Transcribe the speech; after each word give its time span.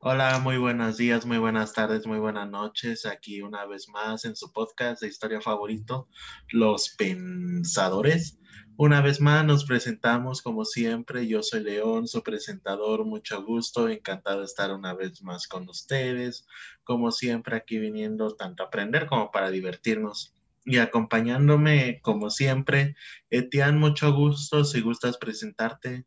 Hola, 0.00 0.38
muy 0.40 0.58
buenos 0.58 0.98
días, 0.98 1.24
muy 1.24 1.38
buenas 1.38 1.72
tardes, 1.72 2.06
muy 2.06 2.18
buenas 2.18 2.50
noches. 2.50 3.06
Aquí 3.06 3.40
una 3.40 3.64
vez 3.64 3.88
más 3.88 4.26
en 4.26 4.36
su 4.36 4.52
podcast 4.52 5.00
de 5.00 5.08
historia 5.08 5.40
favorito, 5.40 6.08
Los 6.50 6.90
Pensadores. 6.90 8.38
Una 8.76 9.00
vez 9.00 9.22
más 9.22 9.46
nos 9.46 9.64
presentamos 9.64 10.42
como 10.42 10.66
siempre. 10.66 11.26
Yo 11.26 11.42
soy 11.42 11.62
León, 11.62 12.08
su 12.08 12.22
presentador. 12.22 13.06
Mucho 13.06 13.42
gusto, 13.42 13.88
encantado 13.88 14.40
de 14.40 14.44
estar 14.44 14.70
una 14.70 14.92
vez 14.92 15.22
más 15.22 15.48
con 15.48 15.66
ustedes. 15.66 16.46
Como 16.84 17.10
siempre, 17.10 17.56
aquí 17.56 17.78
viniendo 17.78 18.36
tanto 18.36 18.62
a 18.62 18.66
aprender 18.66 19.06
como 19.06 19.30
para 19.30 19.50
divertirnos. 19.50 20.34
Y 20.66 20.76
acompañándome, 20.76 22.00
como 22.02 22.28
siempre, 22.28 22.96
Etienne, 23.30 23.78
mucho 23.78 24.12
gusto. 24.12 24.62
Si 24.64 24.82
gustas 24.82 25.16
presentarte. 25.16 26.04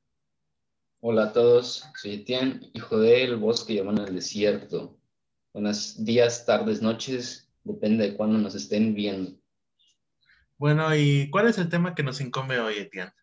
Hola 1.02 1.24
a 1.24 1.32
todos, 1.32 1.86
soy 1.96 2.16
Etienne, 2.16 2.60
hijo 2.74 3.00
del 3.00 3.38
bosque 3.38 3.72
y 3.72 3.78
en 3.78 3.98
el 3.98 4.14
desierto. 4.14 5.00
Buenos 5.54 6.04
días, 6.04 6.46
tardes, 6.46 6.82
noches, 6.82 7.50
depende 7.64 8.10
de 8.10 8.18
cuándo 8.18 8.38
nos 8.38 8.54
estén 8.54 8.94
viendo. 8.94 9.32
Bueno, 10.58 10.94
¿y 10.94 11.30
cuál 11.30 11.48
es 11.48 11.58
el 11.58 11.70
tema 11.70 11.96
que 11.96 12.04
nos 12.04 12.20
incumbe 12.20 12.60
hoy, 12.60 12.80
Etienne? 12.80 13.14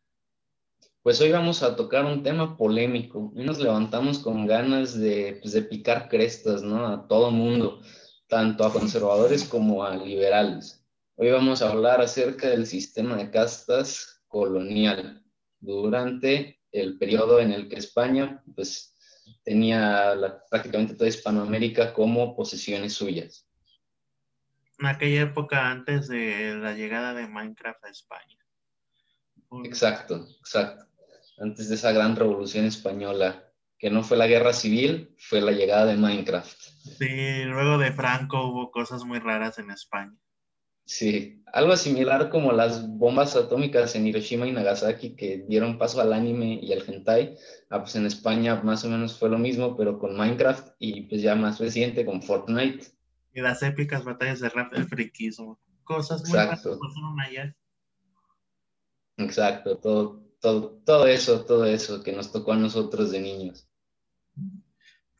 Pues 1.02 1.20
hoy 1.20 1.30
vamos 1.32 1.62
a 1.62 1.76
tocar 1.76 2.06
un 2.06 2.22
tema 2.22 2.56
polémico 2.56 3.30
y 3.36 3.44
nos 3.44 3.58
levantamos 3.58 4.20
con 4.20 4.46
ganas 4.46 4.98
de, 4.98 5.38
pues, 5.42 5.52
de 5.52 5.60
picar 5.60 6.08
crestas, 6.08 6.62
¿no? 6.62 6.86
A 6.86 7.06
todo 7.06 7.30
mundo, 7.30 7.82
tanto 8.26 8.64
a 8.64 8.72
conservadores 8.72 9.44
como 9.44 9.84
a 9.84 9.94
liberales. 9.94 10.82
Hoy 11.16 11.30
vamos 11.30 11.60
a 11.60 11.72
hablar 11.72 12.00
acerca 12.00 12.48
del 12.48 12.66
sistema 12.66 13.16
de 13.16 13.30
castas 13.30 14.22
colonial 14.28 15.22
durante 15.60 16.56
el 16.80 16.98
periodo 16.98 17.40
en 17.40 17.52
el 17.52 17.68
que 17.68 17.76
España 17.76 18.42
pues, 18.54 18.94
tenía 19.44 20.14
prácticamente 20.50 20.94
toda 20.94 21.08
Hispanoamérica 21.08 21.92
como 21.92 22.36
posesiones 22.36 22.94
suyas. 22.94 23.48
En 24.78 24.86
aquella 24.86 25.22
época 25.22 25.70
antes 25.70 26.08
de 26.08 26.56
la 26.56 26.74
llegada 26.74 27.14
de 27.14 27.26
Minecraft 27.26 27.84
a 27.84 27.88
España. 27.88 28.38
Exacto, 29.64 30.28
exacto. 30.40 30.84
Antes 31.38 31.68
de 31.68 31.76
esa 31.76 31.92
gran 31.92 32.16
revolución 32.16 32.64
española, 32.66 33.46
que 33.78 33.90
no 33.90 34.02
fue 34.02 34.16
la 34.16 34.26
guerra 34.26 34.52
civil, 34.52 35.14
fue 35.18 35.40
la 35.40 35.52
llegada 35.52 35.86
de 35.86 35.96
Minecraft. 35.96 36.58
Sí, 36.98 37.44
luego 37.44 37.78
de 37.78 37.92
Franco 37.92 38.46
hubo 38.48 38.70
cosas 38.70 39.04
muy 39.04 39.18
raras 39.18 39.58
en 39.58 39.70
España. 39.70 40.16
Sí, 40.86 41.42
algo 41.52 41.76
similar 41.76 42.30
como 42.30 42.52
las 42.52 42.88
bombas 42.88 43.34
atómicas 43.34 43.96
en 43.96 44.06
Hiroshima 44.06 44.46
y 44.46 44.52
Nagasaki 44.52 45.16
que 45.16 45.44
dieron 45.48 45.78
paso 45.78 46.00
al 46.00 46.12
anime 46.12 46.60
y 46.62 46.72
al 46.72 46.84
hentai. 46.86 47.36
Ah, 47.70 47.80
pues 47.80 47.96
en 47.96 48.06
España 48.06 48.62
más 48.62 48.84
o 48.84 48.88
menos 48.88 49.18
fue 49.18 49.28
lo 49.28 49.36
mismo, 49.36 49.76
pero 49.76 49.98
con 49.98 50.16
Minecraft 50.16 50.74
y 50.78 51.02
pues 51.02 51.22
ya 51.22 51.34
más 51.34 51.58
reciente 51.58 52.06
con 52.06 52.22
Fortnite. 52.22 52.86
Y 53.34 53.40
las 53.40 53.64
épicas 53.64 54.04
batallas 54.04 54.38
de 54.40 54.48
rap 54.48 54.72
del 54.72 54.86
friquismo. 54.86 55.58
Cosas 55.82 56.22
muy 56.28 56.38
Exacto. 56.38 56.78
pasaron 56.78 57.20
allá. 57.20 57.56
Exacto, 59.16 59.78
todo, 59.78 60.22
todo, 60.40 60.82
todo 60.84 61.06
eso, 61.08 61.44
todo 61.44 61.64
eso 61.64 62.02
que 62.02 62.12
nos 62.12 62.30
tocó 62.30 62.52
a 62.52 62.56
nosotros 62.56 63.10
de 63.10 63.20
niños. 63.20 63.68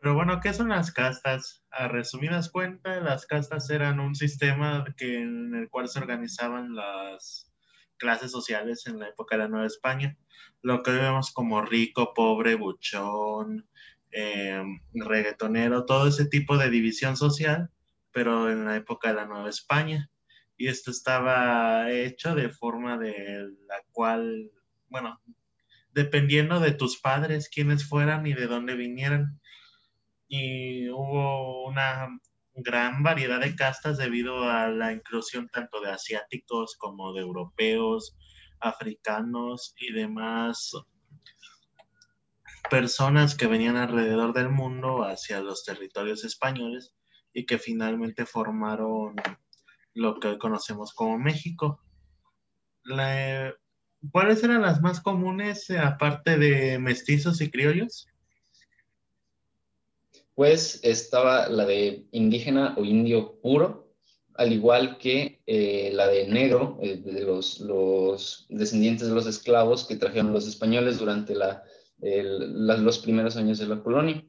Pero 0.07 0.15
bueno, 0.15 0.41
¿qué 0.41 0.55
son 0.55 0.69
las 0.69 0.93
castas? 0.93 1.65
A 1.69 1.89
resumidas 1.89 2.49
cuentas, 2.49 3.03
las 3.03 3.27
castas 3.27 3.69
eran 3.71 3.99
un 3.99 4.15
sistema 4.15 4.85
que, 4.97 5.21
en 5.21 5.53
el 5.53 5.69
cual 5.69 5.89
se 5.89 5.99
organizaban 5.99 6.77
las 6.77 7.53
clases 7.97 8.31
sociales 8.31 8.87
en 8.87 9.01
la 9.01 9.09
época 9.09 9.35
de 9.35 9.43
la 9.43 9.49
Nueva 9.49 9.67
España. 9.67 10.17
Lo 10.63 10.85
que 10.85 10.93
vemos 10.93 11.33
como 11.33 11.61
rico, 11.61 12.15
pobre, 12.15 12.55
buchón, 12.55 13.69
eh, 14.13 14.63
reggaetonero, 14.95 15.87
todo 15.87 16.07
ese 16.07 16.27
tipo 16.27 16.57
de 16.57 16.71
división 16.71 17.17
social, 17.17 17.71
pero 18.13 18.49
en 18.49 18.65
la 18.65 18.77
época 18.77 19.09
de 19.09 19.15
la 19.15 19.27
Nueva 19.27 19.49
España. 19.49 20.09
Y 20.57 20.69
esto 20.69 20.93
estaba 20.93 21.91
hecho 21.91 22.37
de 22.37 22.49
forma 22.51 22.97
de 22.97 23.49
la 23.67 23.83
cual, 23.91 24.53
bueno, 24.89 25.21
dependiendo 25.91 26.61
de 26.61 26.71
tus 26.71 26.97
padres, 27.01 27.51
quiénes 27.53 27.89
fueran 27.89 28.25
y 28.29 28.35
de 28.35 28.47
dónde 28.47 28.77
vinieran 28.77 29.41
y 30.29 30.89
hubo 30.91 31.67
una 31.67 32.09
gran 32.55 33.03
variedad 33.03 33.41
de 33.41 33.55
castas 33.55 33.99
debido 33.99 34.49
a 34.49 34.69
la 34.69 34.93
inclusión 34.93 35.49
tanto 35.49 35.81
de 35.81 35.91
asiáticos 35.91 36.77
como 36.79 37.13
de 37.13 37.21
europeos, 37.21 38.17
africanos 38.61 39.75
y 39.79 39.93
demás 39.93 40.73
personas 42.69 43.37
que 43.37 43.47
venían 43.47 43.77
alrededor 43.77 44.33
del 44.33 44.49
mundo 44.49 45.05
hacia 45.05 45.41
los 45.41 45.65
territorios 45.65 46.25
españoles 46.25 46.95
y 47.33 47.47
que 47.47 47.59
finalmente 47.59 48.27
formaron 48.27 49.15
lo 49.95 50.19
que 50.19 50.29
hoy 50.29 50.39
conocemos 50.39 50.93
como 50.93 51.19
México. 51.19 51.81
¿Cuáles 54.11 54.43
eran 54.43 54.63
las 54.63 54.81
más 54.81 55.01
comunes 55.01 55.71
aparte 55.71 56.39
de 56.39 56.79
mestizos 56.79 57.41
y 57.41 57.51
criollos? 57.51 58.09
Pues 60.37 60.81
estaba 60.83 61.49
la 61.49 61.65
de 61.65 62.07
indígena 62.13 62.75
o 62.77 62.85
indio 62.85 63.41
puro, 63.41 63.91
al 64.35 64.53
igual 64.53 64.99
que 64.99 65.41
eh, 65.47 65.91
la 65.95 66.09
de 66.09 66.29
negro, 66.29 66.79
eh, 66.83 66.99
de 66.99 67.23
los, 67.23 68.47
descendientes 68.51 69.09
de 69.09 69.15
los 69.15 69.27
esclavos 69.27 69.87
que 69.87 69.97
trajeron 69.97 70.35
los 70.35 70.47
españoles 70.47 70.99
durante 70.99 71.35
la, 71.35 71.65
los 71.99 72.99
primeros 72.99 73.39
años 73.39 73.59
de 73.59 73.67
la 73.67 73.83
colonia. 73.83 74.23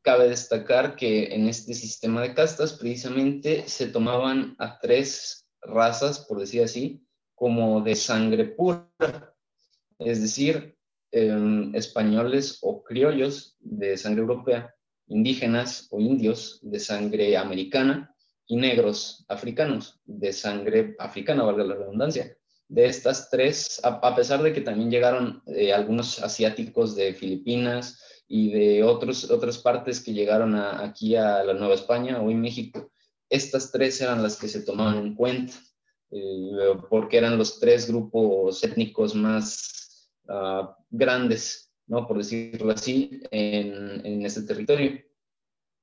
Cabe 0.00 0.26
destacar 0.30 0.96
que 0.96 1.34
en 1.34 1.48
este 1.48 1.74
sistema 1.74 2.22
de 2.22 2.32
castas 2.32 2.72
precisamente 2.72 3.68
se 3.68 3.88
tomaban 3.88 4.56
a 4.58 4.78
tres 4.78 5.46
razas, 5.60 6.20
por 6.20 6.40
decir 6.40 6.62
así, 6.62 7.04
como 7.34 7.82
de 7.82 7.94
sangre 7.94 8.46
pura, 8.46 8.88
es 9.98 10.22
decir, 10.22 10.78
em, 11.10 11.74
españoles 11.74 12.58
o 12.62 12.82
criollos 12.82 13.58
de 13.60 13.98
sangre 13.98 14.22
europea 14.22 14.75
indígenas 15.08 15.88
o 15.90 16.00
indios 16.00 16.58
de 16.62 16.80
sangre 16.80 17.36
americana 17.36 18.14
y 18.46 18.56
negros 18.56 19.24
africanos 19.28 20.00
de 20.04 20.32
sangre 20.32 20.94
africana, 20.98 21.42
valga 21.42 21.64
la 21.64 21.74
redundancia. 21.74 22.36
De 22.68 22.86
estas 22.86 23.30
tres, 23.30 23.80
a, 23.84 24.14
pesar 24.14 24.42
de 24.42 24.52
que 24.52 24.60
también 24.60 24.90
llegaron 24.90 25.42
eh, 25.46 25.72
algunos 25.72 26.20
asiáticos 26.22 26.96
de 26.96 27.14
Filipinas 27.14 28.00
y 28.26 28.50
de 28.50 28.82
otros, 28.82 29.30
otras 29.30 29.58
partes 29.58 30.00
que 30.00 30.12
llegaron 30.12 30.56
aquí 30.56 31.14
a 31.14 31.44
la 31.44 31.54
Nueva 31.54 31.74
España, 31.74 32.20
o 32.20 32.30
en 32.30 32.40
México, 32.40 32.90
estas 33.28 33.70
tres 33.70 34.00
eran 34.00 34.22
las 34.22 34.36
que 34.36 34.48
se 34.48 34.62
tomaban 34.62 34.98
en 34.98 35.14
cuenta, 35.14 35.54
eh, 36.10 36.76
porque 36.88 37.18
eran 37.18 37.38
los 37.38 37.58
tres 37.60 37.88
grupos 37.88 38.62
étnicos 38.64 39.14
más 39.14 40.10
ah, 40.28 40.76
grandes 40.90 41.65
¿no? 41.86 42.06
por 42.06 42.18
decirlo 42.18 42.72
así, 42.72 43.20
en, 43.30 44.04
en 44.04 44.24
este 44.24 44.42
territorio. 44.42 45.02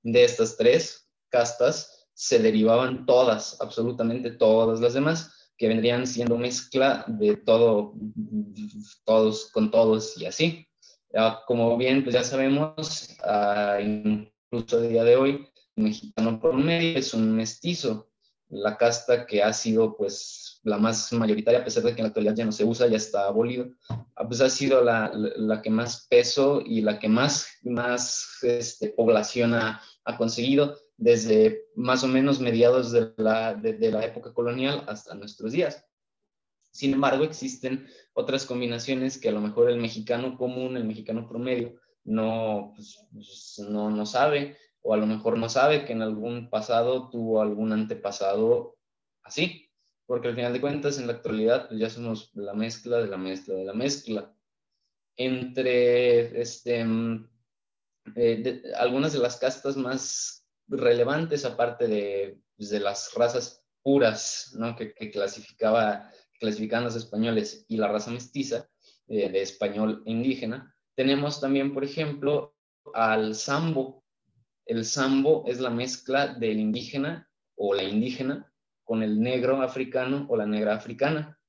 De 0.03 0.23
estas 0.23 0.57
tres 0.57 1.09
castas 1.29 2.09
se 2.13 2.39
derivaban 2.39 3.05
todas, 3.05 3.59
absolutamente 3.61 4.31
todas 4.31 4.79
las 4.79 4.93
demás, 4.93 5.51
que 5.57 5.67
vendrían 5.67 6.05
siendo 6.07 6.37
mezcla 6.37 7.05
de 7.07 7.37
todo, 7.37 7.93
todos 9.05 9.49
con 9.51 9.71
todos 9.71 10.17
y 10.17 10.25
así. 10.25 10.67
Como 11.47 11.77
bien, 11.77 12.03
pues 12.03 12.15
ya 12.15 12.23
sabemos, 12.23 13.15
ah, 13.23 13.77
incluso 13.81 14.77
a 14.77 14.81
día 14.81 15.03
de 15.03 15.15
hoy, 15.15 15.47
el 15.75 15.83
mexicano 15.83 16.39
promedio 16.39 16.97
es 16.97 17.13
un 17.13 17.35
mestizo, 17.35 18.09
la 18.53 18.77
casta 18.77 19.25
que 19.25 19.41
ha 19.41 19.51
sido 19.51 19.97
pues 19.97 20.61
la 20.63 20.77
más 20.77 21.11
mayoritaria, 21.11 21.59
a 21.59 21.63
pesar 21.63 21.83
de 21.83 21.93
que 21.93 22.01
en 22.01 22.03
la 22.03 22.07
actualidad 22.09 22.35
ya 22.35 22.45
no 22.45 22.51
se 22.51 22.63
usa, 22.63 22.87
ya 22.87 22.97
está 22.97 23.27
abolido, 23.27 23.69
ah, 23.89 24.27
pues 24.27 24.39
ha 24.41 24.49
sido 24.49 24.81
la, 24.83 25.11
la, 25.13 25.61
que 25.61 25.69
más 25.69 26.07
peso 26.09 26.61
y 26.65 26.81
la 26.81 26.99
que 26.99 27.09
más, 27.09 27.47
más 27.63 28.39
este, 28.43 28.89
población 28.89 29.53
ha, 29.55 29.81
ha, 30.05 30.17
conseguido 30.17 30.77
desde 30.95 31.65
más 31.75 32.03
o 32.03 32.07
menos 32.07 32.39
mediados 32.39 32.91
de 32.91 33.11
la, 33.17 33.55
de, 33.55 33.91
la 33.91 34.05
época 34.05 34.33
colonial 34.33 34.85
hasta 34.87 35.15
nuestros 35.15 35.51
días. 35.51 35.85
Sin 36.71 36.93
embargo, 36.93 37.23
existen 37.23 37.87
otras 38.13 38.45
combinaciones 38.45 39.19
que 39.19 39.29
a 39.29 39.33
lo 39.33 39.41
mejor 39.41 39.69
el 39.69 39.79
mexicano 39.79 40.37
común, 40.37 40.77
el 40.77 40.85
mexicano 40.85 41.27
promedio, 41.27 41.75
no, 42.05 42.73
pues 42.75 43.59
no, 43.59 43.89
no 43.89 44.05
sabe, 44.05 44.57
o 44.83 44.93
a 44.93 44.97
lo 44.97 45.07
mejor 45.07 45.37
no 45.37 45.49
sabe 45.49 45.85
que 45.85 45.93
en 45.93 46.01
algún 46.01 46.49
pasado 46.49 47.09
tuvo 47.09 47.41
algún 47.41 47.71
antepasado 47.71 48.77
así 49.23 49.63
porque 50.05 50.27
al 50.27 50.35
final 50.35 50.53
de 50.53 50.61
cuentas 50.61 50.97
en 50.99 51.07
la 51.07 51.13
actualidad 51.13 51.67
pues, 51.67 51.79
ya 51.79 51.89
somos 51.89 52.31
la 52.33 52.53
mezcla 52.53 52.97
de 52.97 53.07
la 53.07 53.17
mezcla 53.17 53.55
de 53.55 53.65
la 53.65 53.73
mezcla. 53.73 54.35
Entre 55.15 56.41
este, 56.41 56.83
mm, 56.83 57.29
eh, 58.15 58.63
algunas 58.77 59.13
de 59.13 59.19
las 59.19 59.37
castas 59.37 59.77
más 59.77 60.45
relevantes, 60.67 61.45
aparte 61.45 61.87
de, 61.87 62.39
pues, 62.57 62.69
de 62.69 62.79
las 62.79 63.13
razas 63.13 63.63
puras 63.81 64.53
¿no? 64.57 64.75
que, 64.75 64.93
clasificaba, 65.11 66.11
clasificaban 66.39 66.85
los 66.85 66.95
españoles 66.95 67.65
y 67.67 67.77
la 67.77 67.87
raza 67.87 68.11
mestiza 68.11 68.69
eh, 69.07 69.29
de 69.29 69.41
español 69.41 70.01
indígena, 70.05 70.75
tenemos 70.95 71.41
también, 71.41 71.73
por 71.73 71.83
ejemplo, 71.83 72.55
al 72.93 73.35
sambo. 73.35 74.02
El 74.65 74.85
sambo 74.85 75.43
es 75.47 75.59
la 75.59 75.69
mezcla 75.69 76.27
del 76.27 76.59
indígena 76.59 77.29
o 77.55 77.73
la 77.73 77.83
indígena 77.83 78.51
con 78.83 79.03
el 79.03 79.19
negro 79.19 79.61
africano 79.61 80.25
o 80.29 80.37
la 80.37 80.45
negra 80.45 80.75
africana. 80.75 81.39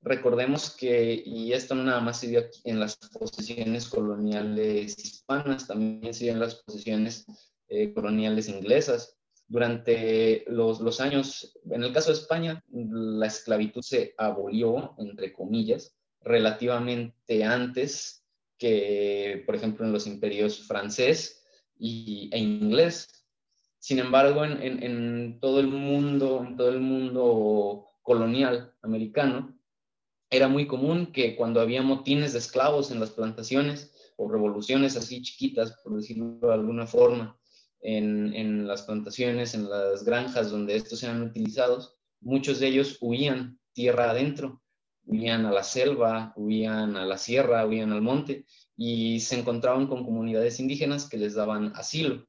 Recordemos 0.00 0.74
que, 0.74 1.22
y 1.24 1.52
esto 1.52 1.74
no 1.74 1.84
nada 1.84 2.00
más 2.00 2.20
se 2.20 2.50
en 2.64 2.80
las 2.80 2.96
posiciones 2.96 3.86
coloniales 3.88 4.98
hispanas, 4.98 5.68
también 5.68 6.12
se 6.12 6.28
en 6.28 6.40
las 6.40 6.56
posiciones 6.56 7.24
eh, 7.68 7.92
coloniales 7.94 8.48
inglesas. 8.48 9.16
Durante 9.46 10.44
los, 10.48 10.80
los 10.80 11.00
años, 11.00 11.56
en 11.70 11.84
el 11.84 11.92
caso 11.92 12.10
de 12.10 12.18
España, 12.18 12.64
la 12.72 13.26
esclavitud 13.26 13.82
se 13.82 14.14
abolió, 14.16 14.94
entre 14.98 15.32
comillas, 15.32 15.94
relativamente 16.20 17.44
antes 17.44 18.24
que, 18.58 19.42
por 19.46 19.54
ejemplo, 19.54 19.84
en 19.84 19.92
los 19.92 20.06
imperios 20.06 20.66
francés 20.66 21.41
y, 21.82 22.30
e 22.32 22.38
inglés. 22.38 23.08
Sin 23.78 23.98
embargo, 23.98 24.44
en, 24.44 24.82
en, 24.82 25.40
todo 25.40 25.58
el 25.58 25.66
mundo, 25.66 26.44
en 26.46 26.56
todo 26.56 26.68
el 26.68 26.80
mundo 26.80 27.88
colonial 28.02 28.72
americano, 28.82 29.58
era 30.30 30.46
muy 30.48 30.66
común 30.66 31.12
que 31.12 31.34
cuando 31.34 31.60
había 31.60 31.82
motines 31.82 32.32
de 32.32 32.38
esclavos 32.38 32.90
en 32.92 33.00
las 33.00 33.10
plantaciones 33.10 33.92
o 34.16 34.30
revoluciones 34.30 34.96
así 34.96 35.20
chiquitas, 35.22 35.72
por 35.82 35.96
decirlo 35.96 36.38
de 36.40 36.54
alguna 36.54 36.86
forma, 36.86 37.36
en, 37.80 38.32
en 38.34 38.68
las 38.68 38.82
plantaciones, 38.82 39.54
en 39.54 39.68
las 39.68 40.04
granjas 40.04 40.52
donde 40.52 40.76
estos 40.76 41.02
eran 41.02 41.22
utilizados, 41.22 41.96
muchos 42.20 42.60
de 42.60 42.68
ellos 42.68 42.98
huían 43.00 43.58
tierra 43.72 44.10
adentro, 44.10 44.62
huían 45.04 45.44
a 45.46 45.50
la 45.50 45.64
selva, 45.64 46.32
huían 46.36 46.96
a 46.96 47.04
la 47.04 47.18
sierra, 47.18 47.66
huían 47.66 47.90
al 47.90 48.02
monte 48.02 48.46
y 48.84 49.20
se 49.20 49.38
encontraban 49.38 49.86
con 49.86 50.04
comunidades 50.04 50.58
indígenas 50.58 51.08
que 51.08 51.16
les 51.16 51.34
daban 51.34 51.72
asilo. 51.76 52.26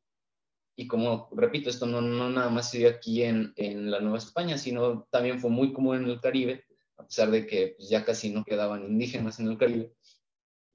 Y 0.75 0.85
como 0.85 1.27
repito, 1.31 1.67
esto 1.67 1.87
no, 1.87 1.99
no 1.99 2.29
nada 2.29 2.51
más 2.51 2.69
se 2.69 2.77
dio 2.77 2.89
aquí 2.89 3.23
en, 3.23 3.53
en 3.55 3.89
la 3.89 3.99
Nueva 4.01 4.19
España, 4.19 4.59
sino 4.59 5.07
también 5.09 5.39
fue 5.39 5.49
muy 5.49 5.73
común 5.73 5.97
en 5.97 6.05
el 6.05 6.21
Caribe, 6.21 6.63
a 6.97 7.07
pesar 7.07 7.31
de 7.31 7.47
que 7.47 7.73
pues, 7.75 7.89
ya 7.89 8.05
casi 8.05 8.29
no 8.29 8.43
quedaban 8.43 8.85
indígenas 8.85 9.39
en 9.39 9.47
el 9.47 9.57
Caribe, 9.57 9.95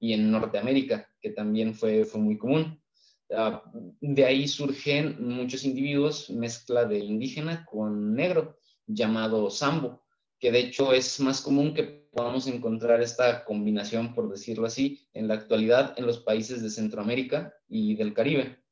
y 0.01 0.11
en 0.11 0.29
Norteamérica, 0.29 1.07
que 1.21 1.29
también 1.29 1.73
fue, 1.73 2.03
fue 2.03 2.19
muy 2.19 2.37
común. 2.37 2.81
Uh, 3.29 3.59
de 4.01 4.25
ahí 4.25 4.49
surgen 4.49 5.15
muchos 5.19 5.63
individuos, 5.63 6.29
mezcla 6.29 6.83
de 6.83 6.99
indígena 6.99 7.65
con 7.65 8.15
negro, 8.15 8.57
llamado 8.85 9.49
sambo, 9.49 10.03
que 10.39 10.51
de 10.51 10.59
hecho 10.59 10.93
es 10.93 11.19
más 11.19 11.41
común 11.41 11.73
que 11.73 11.83
podamos 11.83 12.47
encontrar 12.47 13.01
esta 13.01 13.43
combinación, 13.45 14.15
por 14.15 14.29
decirlo 14.29 14.65
así, 14.65 15.07
en 15.13 15.27
la 15.27 15.35
actualidad 15.35 15.93
en 15.97 16.05
los 16.05 16.19
países 16.19 16.61
de 16.63 16.69
Centroamérica 16.69 17.53
y 17.67 17.95
del 17.95 18.13
Caribe. 18.13 18.63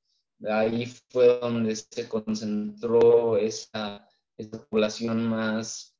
Ahí 0.48 0.86
fue 1.10 1.40
donde 1.40 1.76
se 1.76 2.08
concentró 2.08 3.38
esa, 3.38 4.08
esa 4.38 4.66
población 4.68 5.28
más 5.28 5.98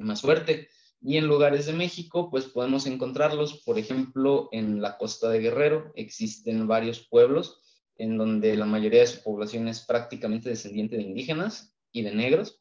más 0.00 0.22
fuerte. 0.22 0.68
Y 1.02 1.16
en 1.16 1.26
lugares 1.26 1.66
de 1.66 1.72
México, 1.72 2.30
pues 2.30 2.46
podemos 2.46 2.86
encontrarlos, 2.86 3.62
por 3.64 3.78
ejemplo, 3.78 4.48
en 4.52 4.82
la 4.82 4.98
costa 4.98 5.30
de 5.30 5.40
Guerrero 5.40 5.92
existen 5.94 6.66
varios 6.66 7.06
pueblos 7.08 7.60
en 7.96 8.18
donde 8.18 8.56
la 8.56 8.66
mayoría 8.66 9.00
de 9.00 9.06
su 9.06 9.22
población 9.22 9.68
es 9.68 9.80
prácticamente 9.80 10.48
descendiente 10.48 10.96
de 10.96 11.02
indígenas 11.02 11.74
y 11.92 12.02
de 12.02 12.14
negros. 12.14 12.59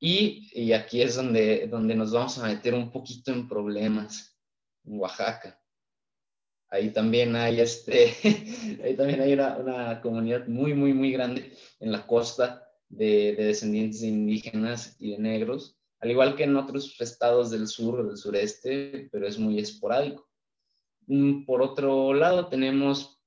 Y, 0.00 0.72
aquí 0.72 1.00
es 1.02 1.16
donde, 1.16 1.66
donde 1.68 1.94
nos 1.94 2.12
vamos 2.12 2.38
a 2.38 2.46
meter 2.46 2.74
un 2.74 2.90
poquito 2.90 3.32
en 3.32 3.48
problemas, 3.48 4.36
en 4.84 4.98
Oaxaca. 4.98 5.60
Ahí 6.68 6.90
también 6.90 7.36
hay, 7.36 7.60
este, 7.60 8.14
ahí 8.84 8.96
también 8.96 9.20
hay 9.20 9.32
una, 9.32 9.56
una, 9.56 10.00
comunidad 10.00 10.46
muy, 10.46 10.74
muy, 10.74 10.92
muy 10.92 11.12
grande 11.12 11.56
en 11.80 11.92
la 11.92 12.06
costa 12.06 12.68
de, 12.88 13.34
de 13.36 13.44
descendientes 13.44 14.00
de 14.00 14.08
indígenas 14.08 14.96
y 14.98 15.12
de 15.12 15.18
negros 15.18 15.78
al 16.04 16.10
igual 16.10 16.36
que 16.36 16.44
en 16.44 16.54
otros 16.54 17.00
estados 17.00 17.50
del 17.50 17.66
sur 17.66 18.06
del 18.06 18.18
sureste, 18.18 19.08
pero 19.10 19.26
es 19.26 19.38
muy 19.38 19.58
esporádico. 19.58 20.28
Mm, 21.06 21.46
por 21.46 21.62
otro 21.62 22.12
lado, 22.12 22.48
tenemos 22.48 23.18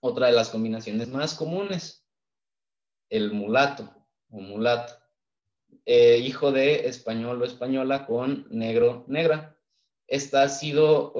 otra 0.00 0.26
de 0.26 0.32
las 0.32 0.50
combinaciones 0.50 1.06
más 1.06 1.32
comunes, 1.34 2.04
el 3.08 3.32
mulato 3.32 3.88
o 4.30 4.40
mulato, 4.40 4.94
eh, 5.84 6.18
hijo 6.18 6.52
de 6.52 6.86
español 6.86 7.42
o 7.42 7.44
española 7.44 8.06
con 8.06 8.46
negro, 8.50 9.04
negra. 9.08 9.56
Esta 10.06 10.42
ha 10.42 10.48
sido 10.48 11.12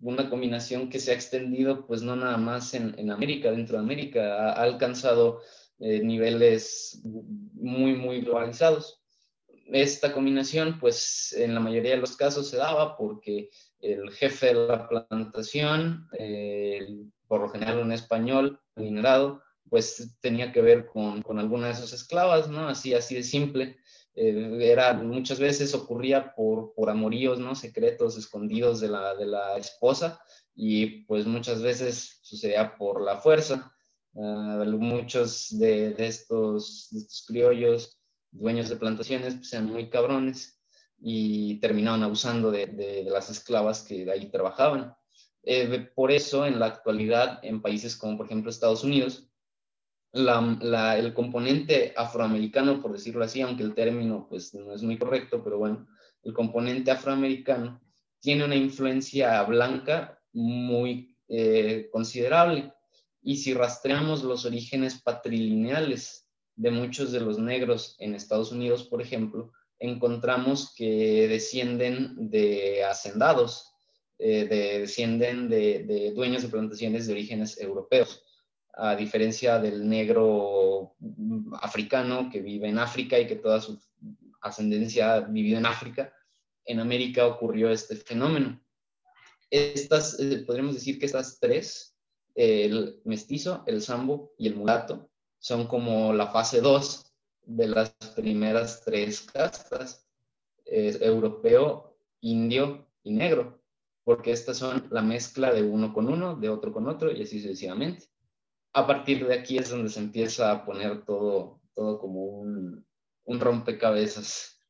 una 0.00 0.30
combinación 0.30 0.90
que 0.90 1.00
se 1.00 1.10
ha 1.10 1.14
extendido, 1.14 1.86
pues 1.86 2.02
no 2.02 2.14
nada 2.14 2.36
más 2.36 2.72
en, 2.74 3.10
América, 3.10 3.50
dentro 3.50 3.78
de 3.78 3.82
América, 3.82 4.52
ha, 4.52 4.62
alcanzado 4.62 5.40
eh, 5.80 6.00
niveles 6.02 7.00
muy, 7.04 7.94
muy 7.94 8.20
globalizados 8.20 8.98
esta 9.72 10.12
combinación, 10.12 10.78
pues 10.80 11.32
en 11.36 11.54
la 11.54 11.60
mayoría 11.60 11.92
de 11.92 11.98
los 11.98 12.16
casos 12.16 12.48
se 12.48 12.56
daba 12.56 12.96
porque 12.96 13.50
el 13.80 14.10
jefe 14.12 14.46
de 14.46 14.54
la 14.54 14.88
plantación, 14.88 16.08
por 17.26 17.40
lo 17.40 17.48
general 17.50 17.78
un 17.78 17.92
español 17.92 18.60
adinerado, 18.74 19.42
pues 19.68 20.16
tenía 20.20 20.52
que 20.52 20.62
ver 20.62 20.86
con, 20.86 21.22
con, 21.22 21.38
alguna 21.38 21.66
de 21.66 21.74
esas 21.74 21.92
esclavas, 21.92 22.48
¿no? 22.48 22.68
Así, 22.68 22.94
así 22.94 23.14
de 23.14 23.22
simple. 23.22 23.76
Eh, 24.20 24.58
era, 24.72 24.94
muchas 24.94 25.38
veces 25.38 25.72
ocurría 25.74 26.34
por, 26.34 26.74
por 26.74 26.90
amoríos, 26.90 27.38
¿no? 27.38 27.54
Secretos, 27.54 28.16
escondidos 28.16 28.80
de 28.80 28.88
la, 28.88 29.14
de 29.14 29.26
la 29.26 29.56
esposa 29.56 30.20
y 30.56 31.04
pues 31.04 31.24
muchas 31.24 31.62
veces 31.62 32.18
sucedía 32.22 32.76
por 32.76 33.00
la 33.00 33.18
fuerza. 33.18 33.72
Uh, 34.14 34.64
muchos 34.64 35.56
de, 35.56 35.92
de, 35.94 36.08
estos, 36.08 36.88
de 36.90 36.98
estos 36.98 37.24
criollos 37.28 38.00
dueños 38.32 38.68
de 38.68 38.76
plantaciones 38.76 39.34
pues, 39.34 39.50
sean 39.50 39.66
muy 39.66 39.88
cabrones 39.88 40.60
y 40.98 41.60
terminaban 41.60 42.02
abusando 42.02 42.50
de, 42.50 42.66
de, 42.66 43.04
las 43.04 43.30
esclavas 43.30 43.82
que 43.82 44.10
ahí 44.10 44.30
trabajaban. 44.32 44.96
Eh, 45.44 45.88
por 45.94 46.10
eso, 46.10 46.44
en 46.44 46.58
la 46.58 46.66
actualidad, 46.66 47.38
en 47.44 47.62
países 47.62 47.96
como 47.96 48.16
por 48.16 48.26
ejemplo 48.26 48.50
Estados 48.50 48.82
Unidos, 48.82 49.27
el 50.12 51.14
componente 51.14 51.92
afroamericano, 51.96 52.80
por 52.80 52.92
decirlo 52.92 53.24
así, 53.24 53.40
aunque 53.40 53.62
el 53.62 53.74
término 53.74 54.26
pues 54.28 54.54
no 54.54 54.72
es 54.72 54.82
muy 54.82 54.98
correcto, 54.98 55.42
pero 55.44 55.58
bueno, 55.58 55.86
el 56.22 56.32
componente 56.32 56.90
afroamericano 56.90 57.80
tiene 58.20 58.44
una 58.44 58.56
influencia 58.56 59.42
blanca 59.44 60.20
muy 60.32 61.16
eh, 61.28 61.88
considerable. 61.92 62.72
Y 63.22 63.36
si 63.36 63.52
rastreamos 63.52 64.22
los 64.22 64.44
orígenes 64.44 65.00
patrilineales 65.00 66.28
de 66.56 66.70
muchos 66.70 67.12
de 67.12 67.20
los 67.20 67.38
negros 67.38 67.96
en 67.98 68.14
Estados 68.14 68.52
Unidos, 68.52 68.84
por 68.84 69.02
ejemplo, 69.02 69.52
encontramos 69.78 70.74
que 70.74 71.28
descienden 71.28 72.30
de 72.30 72.84
hacendados, 72.84 73.72
eh, 74.18 74.46
de, 74.46 74.80
descienden 74.80 75.48
de, 75.48 75.84
de, 75.84 76.12
dueños 76.12 76.42
de 76.42 76.48
plantaciones 76.48 77.06
de 77.06 77.12
orígenes 77.12 77.60
europeos, 77.60 78.24
a 78.80 78.94
diferencia 78.94 79.58
del 79.58 79.88
negro 79.88 80.94
africano 81.60 82.30
que 82.30 82.40
vive 82.40 82.68
en 82.68 82.78
África 82.78 83.18
y 83.18 83.26
que 83.26 83.34
toda 83.34 83.60
su 83.60 83.76
ascendencia 84.40 85.14
ha 85.14 85.20
vivido 85.20 85.58
en 85.58 85.66
África. 85.66 86.12
En 86.64 86.78
América 86.78 87.26
ocurrió 87.26 87.70
este 87.70 87.96
fenómeno. 87.96 88.60
Estas, 89.50 90.20
eh, 90.20 90.44
podríamos 90.46 90.74
decir 90.74 91.00
que 91.00 91.06
estas 91.06 91.40
tres, 91.40 91.96
el 92.36 93.00
mestizo, 93.04 93.64
el 93.66 93.82
sambo 93.82 94.32
y 94.38 94.46
el 94.46 94.54
mulato, 94.54 95.10
son 95.40 95.66
como 95.66 96.12
la 96.12 96.28
fase 96.28 96.60
2 96.60 97.12
de 97.46 97.66
las 97.66 97.90
primeras 98.14 98.82
tres 98.84 99.22
castas, 99.22 100.06
europeo, 100.66 101.96
indio 102.20 102.86
y 103.02 103.12
negro, 103.12 103.60
porque 104.04 104.32
estas 104.32 104.58
son 104.58 104.86
la 104.90 105.02
mezcla 105.02 105.52
de 105.52 105.62
uno 105.62 105.94
con 105.94 106.08
uno, 106.08 106.36
de 106.36 106.50
otro 106.50 106.72
con 106.72 106.86
otro 106.86 107.10
y 107.10 107.22
así 107.22 107.40
sucesivamente. 107.40 108.06
A 108.78 108.86
partir 108.86 109.26
de 109.26 109.34
aquí 109.34 109.58
es 109.58 109.70
donde 109.70 109.90
se 109.90 109.98
empieza 109.98 110.52
a 110.52 110.64
poner 110.64 111.02
todo, 111.04 111.60
todo 111.74 111.98
como 111.98 112.22
un, 112.26 112.86
un 113.24 113.40
rompecabezas. 113.40 114.62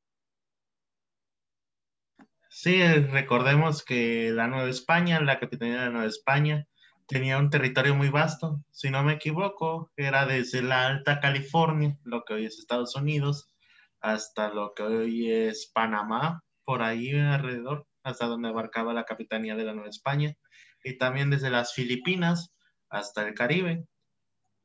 Sí, 2.49 2.83
recordemos 2.83 3.85
que 3.85 4.31
la 4.31 4.47
Nueva 4.47 4.71
España, 4.71 5.21
la 5.21 5.39
capitanía 5.39 5.75
de 5.75 5.85
la 5.85 5.91
Nueva 5.91 6.07
España, 6.07 6.67
tenía 7.07 7.37
un 7.37 7.51
territorio 7.51 7.95
muy 7.95 8.09
vasto, 8.09 8.65
si 8.71 8.89
no 8.89 9.03
me 9.03 9.13
equivoco, 9.13 9.93
era 9.95 10.25
desde 10.25 10.63
la 10.63 10.87
Alta 10.87 11.21
California, 11.21 11.99
lo 12.03 12.25
que 12.25 12.33
hoy 12.33 12.47
es 12.47 12.59
Estados 12.59 12.97
Unidos, 12.97 13.55
hasta 14.01 14.49
lo 14.49 14.73
que 14.73 14.85
hoy 14.85 15.31
es 15.31 15.71
Panamá, 15.75 16.43
por 16.65 16.81
ahí 16.81 17.15
alrededor, 17.15 17.87
hasta 18.03 18.25
donde 18.25 18.49
abarcaba 18.49 18.95
la 18.95 19.05
capitanía 19.05 19.55
de 19.55 19.65
la 19.65 19.75
Nueva 19.75 19.91
España, 19.91 20.35
y 20.83 20.97
también 20.97 21.29
desde 21.29 21.51
las 21.51 21.75
Filipinas 21.75 22.55
hasta 22.89 23.29
el 23.29 23.35
Caribe. 23.35 23.85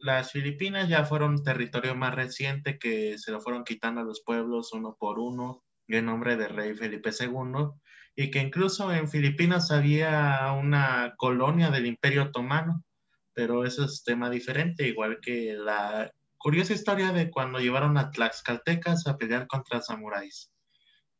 Las 0.03 0.33
Filipinas 0.33 0.89
ya 0.89 1.05
fueron 1.05 1.45
territorio 1.45 1.95
más 1.95 2.13
reciente 2.13 2.77
que 2.77 3.17
se 3.17 3.31
lo 3.31 3.39
fueron 3.39 3.63
quitando 3.63 4.01
a 4.01 4.03
los 4.03 4.21
pueblos 4.21 4.73
uno 4.73 4.97
por 4.99 5.17
uno 5.17 5.63
en 5.87 6.07
nombre 6.07 6.35
del 6.35 6.53
rey 6.53 6.75
Felipe 6.75 7.11
II 7.17 7.69
y 8.13 8.29
que 8.29 8.39
incluso 8.39 8.91
en 8.91 9.07
Filipinas 9.07 9.71
había 9.71 10.51
una 10.59 11.13
colonia 11.15 11.71
del 11.71 11.85
Imperio 11.85 12.23
Otomano, 12.23 12.83
pero 13.31 13.63
eso 13.63 13.85
es 13.85 14.03
tema 14.03 14.29
diferente, 14.29 14.85
igual 14.85 15.19
que 15.21 15.53
la 15.53 16.11
curiosa 16.37 16.73
historia 16.73 17.13
de 17.13 17.31
cuando 17.31 17.59
llevaron 17.59 17.97
a 17.97 18.11
Tlaxcaltecas 18.11 19.07
a 19.07 19.17
pelear 19.17 19.47
contra 19.47 19.79
samuráis. 19.79 20.51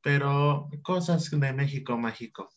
Pero 0.01 0.67
cosas 0.81 1.31
de 1.31 1.53
México 1.53 1.97
mágico. 1.97 2.49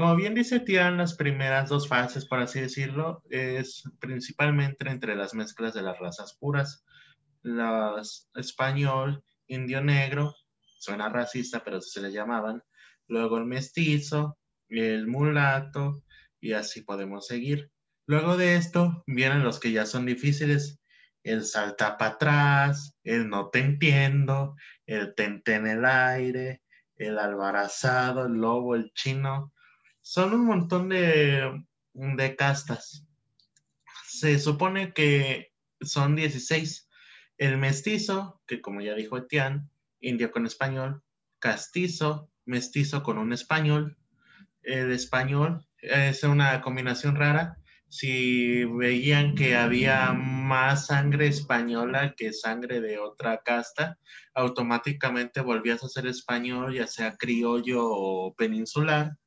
Como 0.00 0.16
bien 0.16 0.34
dice 0.34 0.60
Tian, 0.60 0.96
las 0.96 1.14
primeras 1.14 1.68
dos 1.68 1.86
fases, 1.86 2.24
por 2.24 2.38
así 2.38 2.58
decirlo, 2.58 3.22
es 3.28 3.84
principalmente 3.98 4.88
entre 4.88 5.14
las 5.14 5.34
mezclas 5.34 5.74
de 5.74 5.82
las 5.82 5.98
razas 5.98 6.38
puras. 6.40 6.86
Los 7.42 8.30
español, 8.34 9.22
indio 9.46 9.82
negro, 9.82 10.34
suena 10.78 11.10
racista, 11.10 11.62
pero 11.62 11.82
se 11.82 12.00
le 12.00 12.12
llamaban. 12.12 12.62
Luego 13.08 13.36
el 13.36 13.44
mestizo, 13.44 14.38
el 14.70 15.06
mulato, 15.06 16.02
y 16.40 16.54
así 16.54 16.80
podemos 16.80 17.26
seguir. 17.26 17.70
Luego 18.06 18.38
de 18.38 18.56
esto 18.56 19.04
vienen 19.06 19.44
los 19.44 19.60
que 19.60 19.70
ya 19.70 19.84
son 19.84 20.06
difíciles, 20.06 20.80
el 21.24 21.44
salta 21.44 21.98
para 21.98 22.12
atrás, 22.12 22.96
el 23.04 23.28
no 23.28 23.50
te 23.50 23.58
entiendo, 23.58 24.56
el 24.86 25.14
tente 25.14 25.56
en 25.56 25.66
el 25.66 25.84
aire, 25.84 26.62
el 26.96 27.18
albarazado, 27.18 28.24
el 28.24 28.40
lobo, 28.40 28.74
el 28.76 28.90
chino, 28.94 29.52
son 30.10 30.34
un 30.34 30.44
montón 30.44 30.88
de, 30.88 31.64
de 31.92 32.34
castas. 32.34 33.06
Se 34.08 34.40
supone 34.40 34.92
que 34.92 35.52
son 35.80 36.16
16. 36.16 36.88
El 37.38 37.58
mestizo, 37.58 38.42
que 38.44 38.60
como 38.60 38.80
ya 38.80 38.96
dijo 38.96 39.18
Etienne, 39.18 39.68
indio 40.00 40.32
con 40.32 40.46
español, 40.46 41.04
castizo, 41.38 42.28
mestizo 42.44 43.04
con 43.04 43.18
un 43.18 43.32
español. 43.32 43.98
El 44.62 44.90
español 44.90 45.64
es 45.78 46.24
una 46.24 46.60
combinación 46.60 47.14
rara. 47.14 47.58
Si 47.88 48.64
veían 48.64 49.36
que 49.36 49.54
había 49.54 50.12
más 50.12 50.86
sangre 50.86 51.28
española 51.28 52.14
que 52.16 52.32
sangre 52.32 52.80
de 52.80 52.98
otra 52.98 53.42
casta, 53.44 53.96
automáticamente 54.34 55.40
volvías 55.40 55.84
a 55.84 55.88
ser 55.88 56.08
español, 56.08 56.74
ya 56.74 56.88
sea 56.88 57.16
criollo 57.16 57.86
o 57.88 58.34
peninsular 58.34 59.19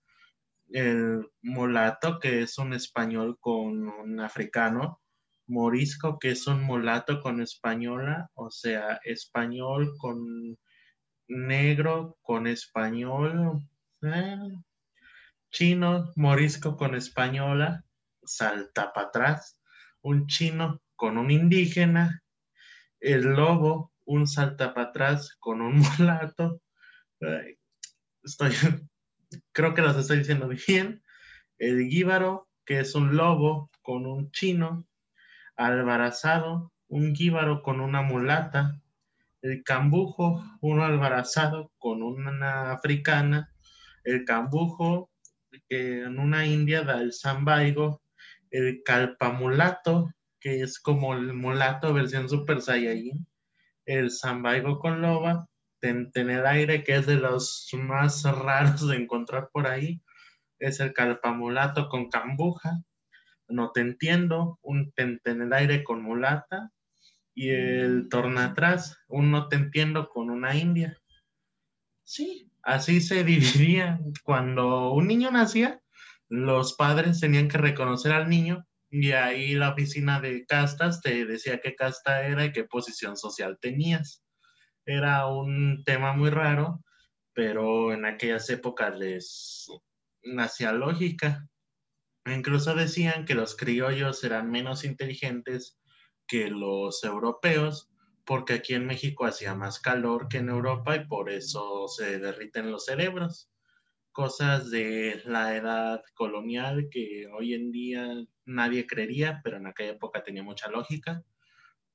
el 0.74 1.30
mulato, 1.44 2.20
que 2.20 2.42
es 2.42 2.58
un 2.58 2.74
español 2.74 3.38
con 3.40 3.88
un 3.88 4.20
africano, 4.20 5.00
morisco, 5.48 6.18
que 6.18 6.32
es 6.32 6.48
un 6.48 6.64
mulato 6.64 7.22
con 7.22 7.42
española, 7.42 8.30
o 8.34 8.50
sea, 8.50 9.00
español 9.04 9.94
con 10.00 10.58
negro 11.28 12.18
con 12.24 12.48
español, 12.48 13.62
eh, 14.02 14.38
chino, 15.52 16.12
morisco 16.16 16.76
con 16.76 16.96
española, 16.96 17.86
salta 18.24 18.92
para 18.94 19.08
atrás, 19.08 19.60
un 20.02 20.26
chino 20.26 20.82
con 20.96 21.20
un 21.20 21.30
indígena, 21.30 22.24
el 23.00 23.22
lobo, 23.22 23.94
un 24.06 24.28
salta 24.28 24.74
para 24.74 24.90
atrás 24.90 25.36
con 25.40 25.62
un 25.62 25.76
mulato. 26.00 26.62
Estoy 28.24 28.54
creo 29.52 29.74
que 29.74 29.82
las 29.82 29.98
estoy 29.98 30.20
diciendo 30.20 30.48
bien. 30.68 31.04
El 31.58 31.88
gíbaro, 31.88 32.48
que 32.66 32.80
es 32.80 32.96
un 32.96 33.16
lobo 33.16 33.70
con 33.82 34.06
un 34.06 34.32
chino. 34.32 34.88
Albarazado, 35.56 36.74
un 36.88 37.16
gíbaro 37.16 37.62
con 37.62 37.80
una 37.80 38.02
mulata. 38.02 38.82
El 39.42 39.64
cambujo, 39.64 40.44
un 40.62 40.80
albarazado 40.80 41.72
con 41.78 42.02
una 42.02 42.72
africana. 42.72 43.50
El 44.04 44.26
cambujo, 44.26 45.12
que 45.70 46.04
en 46.04 46.20
una 46.20 46.46
india 46.46 46.84
da 46.84 47.02
el 47.02 47.14
zambaigo. 47.14 48.02
El 48.52 48.84
calpamulato, 48.84 50.12
que 50.40 50.62
es 50.62 50.80
como 50.80 51.14
el 51.14 51.34
mulato 51.34 51.94
versión 51.94 52.30
Super 52.30 52.62
Saiyajin. 52.62 53.26
El 53.86 54.12
zambaigo 54.12 54.80
con 54.80 55.02
loba 55.02 55.48
el 55.90 56.46
aire, 56.46 56.84
que 56.84 56.96
es 56.96 57.06
de 57.06 57.16
los 57.16 57.70
más 57.74 58.24
raros 58.24 58.88
de 58.88 58.98
encontrar 58.98 59.50
por 59.52 59.68
ahí, 59.68 60.02
es 60.60 60.80
el 60.80 60.94
calpamulato 60.94 61.90
con 61.90 62.10
cambuja, 62.10 62.84
no 63.48 63.72
te 63.72 63.82
entiendo, 63.82 64.60
un 64.62 64.94
aire 65.54 65.84
con 65.84 66.02
mulata, 66.02 66.72
y 67.36 67.50
el 67.50 68.08
tornatrás, 68.10 68.98
un 69.08 69.32
no 69.32 69.48
te 69.48 69.56
entiendo 69.56 70.10
con 70.10 70.30
una 70.30 70.56
india. 70.56 70.98
Sí, 72.04 72.50
así 72.62 73.02
se 73.02 73.24
dividía. 73.24 74.00
Cuando 74.24 74.92
un 74.92 75.08
niño 75.08 75.32
nacía, 75.32 75.82
los 76.30 76.74
padres 76.74 77.20
tenían 77.20 77.48
que 77.48 77.58
reconocer 77.58 78.12
al 78.12 78.30
niño 78.30 78.66
y 78.90 79.12
ahí 79.12 79.56
la 79.56 79.72
oficina 79.72 80.22
de 80.22 80.46
castas 80.46 81.02
te 81.02 81.26
decía 81.26 81.60
qué 81.60 81.76
casta 81.76 82.26
era 82.28 82.46
y 82.46 82.52
qué 82.52 82.64
posición 82.64 83.18
social 83.18 83.58
tenías 83.60 84.23
era 84.86 85.28
un 85.28 85.84
tema 85.84 86.14
muy 86.14 86.30
raro, 86.30 86.84
pero 87.34 87.94
en 87.94 88.06
aquellas 88.06 88.50
épocas 88.50 88.98
les 88.98 89.68
nacía 90.24 90.72
lógica. 90.72 91.48
Incluso 92.26 92.76
decían 92.76 93.26
que 93.26 93.36
los 93.36 93.56
criollos 93.56 94.24
eran 94.24 94.50
menos 94.50 94.86
inteligentes 94.86 95.78
que 96.28 96.50
los 96.50 97.04
europeos, 97.04 97.90
porque 98.26 98.54
aquí 98.54 98.74
en 98.74 98.86
México 98.86 99.26
hacía 99.26 99.56
más 99.56 99.80
calor 99.80 100.28
que 100.30 100.38
en 100.38 100.50
Europa 100.50 100.96
y 100.96 101.06
por 101.06 101.30
eso 101.30 101.88
se 101.88 102.20
derriten 102.20 102.72
los 102.72 102.86
cerebros. 102.86 103.50
Cosas 104.12 104.70
de 104.70 105.22
la 105.26 105.56
edad 105.56 106.02
colonial 106.14 106.88
que 106.90 107.28
hoy 107.28 107.56
en 107.56 107.72
día 107.72 108.08
nadie 108.46 108.86
creería, 108.86 109.42
pero 109.44 109.58
en 109.58 109.68
aquella 109.68 109.94
época 109.94 110.24
tenía 110.24 110.44
mucha 110.44 110.70
lógica. 110.70 111.24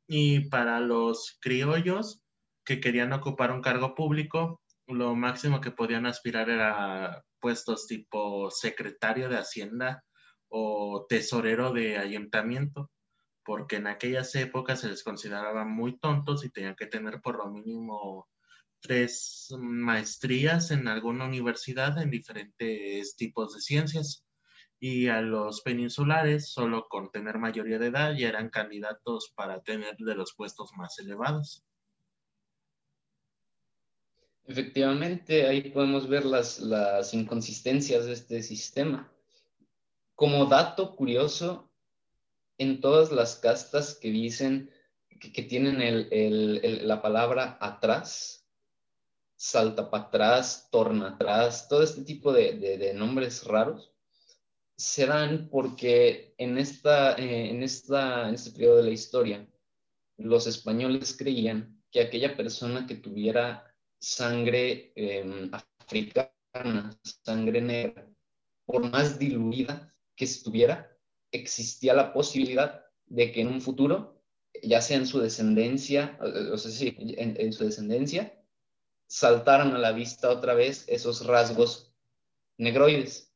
Y 0.07 0.49
para 0.49 0.81
los 0.81 1.39
criollos, 1.41 2.23
que 2.69 2.81
querían 2.81 3.15
ocupar 3.15 3.51
un 3.51 3.63
cargo 3.63 3.95
público, 3.95 4.61
lo 4.87 5.15
máximo 5.15 5.59
que 5.63 5.71
podían 5.71 6.05
aspirar 6.05 6.51
era 6.51 7.25
puestos 7.41 7.87
tipo 7.87 8.51
secretario 8.51 9.31
de 9.31 9.39
Hacienda 9.39 10.05
o 10.49 11.07
tesorero 11.09 11.73
de 11.73 11.97
ayuntamiento, 11.97 12.91
porque 13.43 13.77
en 13.77 13.87
aquellas 13.87 14.35
épocas 14.35 14.81
se 14.81 14.91
les 14.91 15.03
consideraba 15.03 15.65
muy 15.65 15.99
tontos 15.99 16.45
y 16.45 16.51
tenían 16.51 16.77
que 16.77 16.85
tener 16.85 17.23
por 17.23 17.39
lo 17.39 17.51
mínimo 17.51 18.29
tres 18.81 19.49
maestrías 19.59 20.71
en 20.71 20.89
alguna 20.89 21.25
universidad 21.25 21.97
en 21.97 22.11
diferentes 22.11 23.17
tipos 23.17 23.55
de 23.55 23.63
ciencias. 23.63 24.27
Y 24.79 25.09
a 25.09 25.23
los 25.23 25.63
peninsulares, 25.63 26.53
solo 26.53 26.87
con 26.87 27.11
tener 27.11 27.39
mayoría 27.39 27.79
de 27.79 27.87
edad, 27.87 28.15
ya 28.15 28.29
eran 28.29 28.51
candidatos 28.51 29.33
para 29.35 29.63
tener 29.63 29.97
de 29.97 30.15
los 30.15 30.35
puestos 30.35 30.71
más 30.77 30.99
elevados. 30.99 31.65
Efectivamente, 34.49 35.47
ahí 35.47 35.69
podemos 35.69 36.09
ver 36.09 36.25
las, 36.25 37.13
inconsistencias 37.13 38.07
de 38.07 38.15
este 38.15 38.43
sistema. 38.43 39.13
Como 40.15 40.47
dato 40.47 40.97
curioso, 40.97 41.71
en 42.57 42.81
todas 42.81 43.13
las 43.13 43.37
castas 43.37 43.95
que 43.95 44.11
dicen 44.11 44.71
que, 45.21 45.43
tienen 45.43 46.09
la 46.89 47.03
palabra 47.03 47.59
atrás, 47.61 48.49
salta 49.37 49.91
para 49.91 50.05
atrás, 50.05 50.69
torna 50.73 51.11
atrás, 51.11 51.69
todo 51.69 51.83
este 51.83 52.03
tipo 52.05 52.33
de, 52.33 52.95
nombres 52.95 53.45
raros, 53.45 53.93
se 54.79 55.05
dan 55.05 55.51
porque 55.51 56.35
en, 56.39 56.57
esta, 56.57 57.17
eh, 57.17 57.51
en, 57.51 57.63
esta, 57.63 58.29
en 58.29 58.35
este 58.35 58.53
periodo 58.53 58.79
de 58.79 58.85
la 58.85 58.91
historia, 58.91 59.47
los 60.17 60.47
españoles 60.47 61.15
creían 61.15 61.83
que 61.91 62.01
aquella 62.01 62.35
persona 62.35 62.87
que 62.87 62.95
tuviera 62.95 63.68
sangre 64.01 64.93
em, 64.95 65.51
africana, 65.53 66.99
sangre 67.25 67.61
negra, 67.61 68.09
por 68.65 68.91
más 68.91 69.19
diluida 69.19 69.95
que 70.15 70.25
estuviera, 70.25 70.97
existía 71.33 71.95
la 71.95 72.13
posibilidad 72.13 72.85
de 73.07 73.33
que 73.33 73.41
en 73.41 73.49
un 73.49 73.61
futuro, 73.61 74.23
ya 74.63 74.81
sea 74.81 74.99
en 74.99 75.07
su 75.07 75.21
descendencia, 75.21 76.19
o 76.53 76.59
sea, 76.59 76.71
sí, 76.71 76.95
en, 76.99 77.53
su 77.53 77.65
descendencia, 77.65 78.39
saltaran 79.07 79.73
a 79.75 79.79
la 79.79 79.93
vista 79.93 80.31
otra 80.31 80.55
vez 80.55 80.85
esos 80.89 81.27
rasgos 81.27 81.95
negroides. 82.59 83.28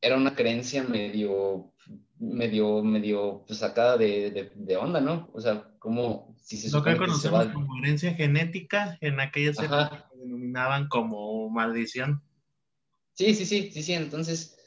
Era 0.00 0.16
una 0.16 0.34
creencia 0.34 0.82
medio, 0.82 1.72
medio, 2.18 2.82
medio 2.82 3.44
pues, 3.46 3.58
sacada 3.58 3.96
de, 3.96 4.50
de, 4.54 4.76
onda, 4.76 5.00
¿no? 5.00 5.30
O 5.32 5.40
sea, 5.40 5.70
como 5.78 6.36
lo 6.72 6.82
que 6.82 6.96
conocemos 6.96 7.46
como 7.48 7.76
herencia 7.78 8.14
genética, 8.14 8.98
en 9.00 9.20
aquellas 9.20 9.58
épocas 9.58 10.04
se 10.10 10.18
denominaban 10.18 10.88
como 10.88 11.48
maldición. 11.50 12.22
Sí, 13.14 13.34
sí, 13.34 13.46
sí, 13.46 13.70
sí, 13.72 13.82
sí. 13.82 13.94
Entonces, 13.94 14.58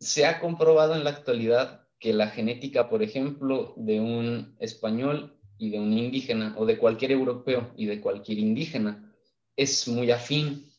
se 0.00 0.26
ha 0.26 0.40
comprobado 0.40 0.94
en 0.94 1.04
la 1.04 1.10
actualidad 1.10 1.86
que 1.98 2.12
la 2.12 2.28
genética, 2.28 2.88
por 2.88 3.02
ejemplo, 3.02 3.74
de 3.76 4.00
un 4.00 4.56
español 4.60 5.38
y 5.58 5.70
de 5.70 5.80
un 5.80 5.92
indígena, 5.92 6.54
o 6.56 6.66
de 6.66 6.78
cualquier 6.78 7.10
europeo 7.10 7.72
y 7.76 7.86
de 7.86 8.00
cualquier 8.00 8.38
indígena, 8.38 9.12
es 9.56 9.88
muy 9.88 10.10
afín, 10.12 10.70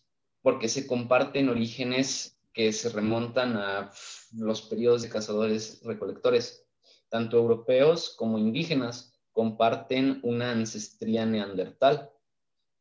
porque 0.42 0.70
se 0.70 0.88
comparten 0.88 1.50
orígenes 1.50 2.39
que 2.54 2.72
se 2.74 2.90
remontan 2.90 3.58
a 3.58 3.92
los 4.34 4.62
periodos 4.64 5.02
de 5.02 5.10
cazadores-recolectores. 5.10 6.66
tanto 7.10 7.38
europeos 7.38 8.14
como 8.16 8.38
indígenas 8.38 9.20
comparten 9.32 10.20
una 10.22 10.52
ancestría 10.52 11.26
neandertal. 11.26 12.12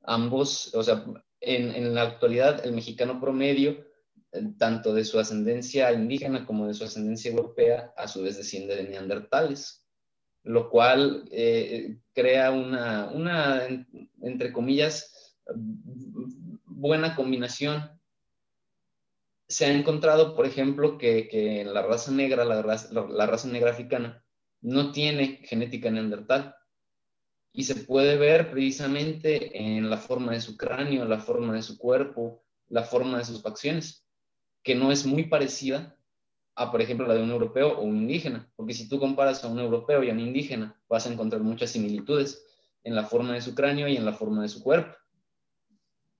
Ambos, 0.02 0.74
o 0.74 0.82
sea, 0.82 1.04
en, 1.40 1.74
en 1.74 1.94
la 1.94 2.02
actualidad 2.02 2.64
el 2.64 2.72
mexicano 2.72 3.20
promedio, 3.20 3.86
eh, 4.32 4.42
tanto 4.58 4.92
de 4.92 5.04
su 5.04 5.18
ascendencia 5.18 5.92
indígena 5.92 6.44
como 6.44 6.66
de 6.66 6.74
su 6.74 6.84
ascendencia 6.84 7.30
europea, 7.30 7.94
a 7.96 8.06
su 8.08 8.22
vez 8.22 8.36
desciende 8.36 8.76
de 8.76 8.88
neandertales, 8.88 9.86
lo 10.42 10.68
cual 10.68 11.28
eh, 11.30 11.98
crea 12.12 12.50
una, 12.50 13.10
una, 13.12 13.66
entre 14.20 14.52
comillas, 14.52 15.36
buena 16.66 17.16
combinación 17.16 17.97
se 19.48 19.64
ha 19.64 19.72
encontrado, 19.72 20.36
por 20.36 20.46
ejemplo, 20.46 20.98
que, 20.98 21.64
la 21.66 21.82
raza 21.82 22.12
negra, 22.12 22.44
la 22.44 22.62
raza, 22.62 23.48
negra 23.48 23.70
africana, 23.70 24.22
no 24.60 24.92
tiene 24.92 25.40
genética 25.44 25.90
neandertal. 25.90 26.54
Y 27.52 27.64
se 27.64 27.74
puede 27.74 28.16
ver 28.16 28.50
precisamente 28.50 29.58
en 29.58 29.88
la 29.88 29.96
forma 29.96 30.32
de 30.32 30.42
su 30.42 30.56
cráneo, 30.56 31.06
la 31.06 31.18
forma 31.18 31.54
de 31.54 31.62
su 31.62 31.78
cuerpo, 31.78 32.44
la 32.68 32.82
forma 32.82 33.18
de 33.18 33.24
sus 33.24 33.42
facciones, 33.42 34.06
que 34.62 34.74
no 34.74 34.92
es 34.92 35.06
muy 35.06 35.24
parecida 35.24 35.96
a, 36.54 36.70
por 36.70 36.82
ejemplo, 36.82 37.06
la 37.06 37.14
de 37.14 37.22
un 37.22 37.30
europeo 37.30 37.78
o 37.78 37.82
un 37.82 37.96
indígena. 37.96 38.52
Porque 38.54 38.74
si 38.74 38.86
tú 38.86 39.00
comparas 39.00 39.42
a 39.44 39.48
un 39.48 39.58
europeo 39.58 40.04
y 40.04 40.10
a 40.10 40.12
un 40.12 40.20
indígena, 40.20 40.78
vas 40.88 41.06
a 41.06 41.12
encontrar 41.12 41.40
muchas 41.40 41.70
similitudes 41.70 42.44
en 42.84 42.94
la 42.94 43.06
forma 43.06 43.32
de 43.32 43.40
su 43.40 43.54
cráneo 43.54 43.88
y 43.88 43.96
en 43.96 44.04
la 44.04 44.12
forma 44.12 44.42
de 44.42 44.48
su 44.48 44.62
cuerpo. 44.62 44.94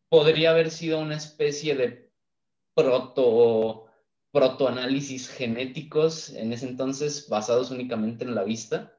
Podría 0.09 0.53
haber 0.53 0.71
sido 0.71 0.99
una 0.99 1.17
especie 1.17 1.77
de 1.77 2.08
proto, 2.79 3.87
protoanálisis 4.31 5.29
genéticos 5.29 6.31
en 6.31 6.53
ese 6.53 6.69
entonces 6.69 7.29
basados 7.29 7.73
únicamente 7.73 8.25
en 8.25 8.37
la 8.37 8.45
vista, 8.45 8.97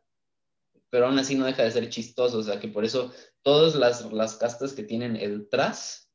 pero 0.89 1.05
aún 1.05 1.17
así 1.17 1.36
no 1.36 1.45
deja 1.45 1.63
de 1.63 1.71
ser 1.71 1.89
chistoso, 1.89 2.39
o 2.39 2.43
sea 2.43 2.59
que 2.59 2.67
por 2.67 2.83
eso 2.83 3.13
todas 3.41 3.75
las, 3.75 4.12
las 4.12 4.36
castas 4.36 4.74
que 4.74 4.83
tienen 4.83 5.15
el 5.15 5.48
tras 5.48 6.12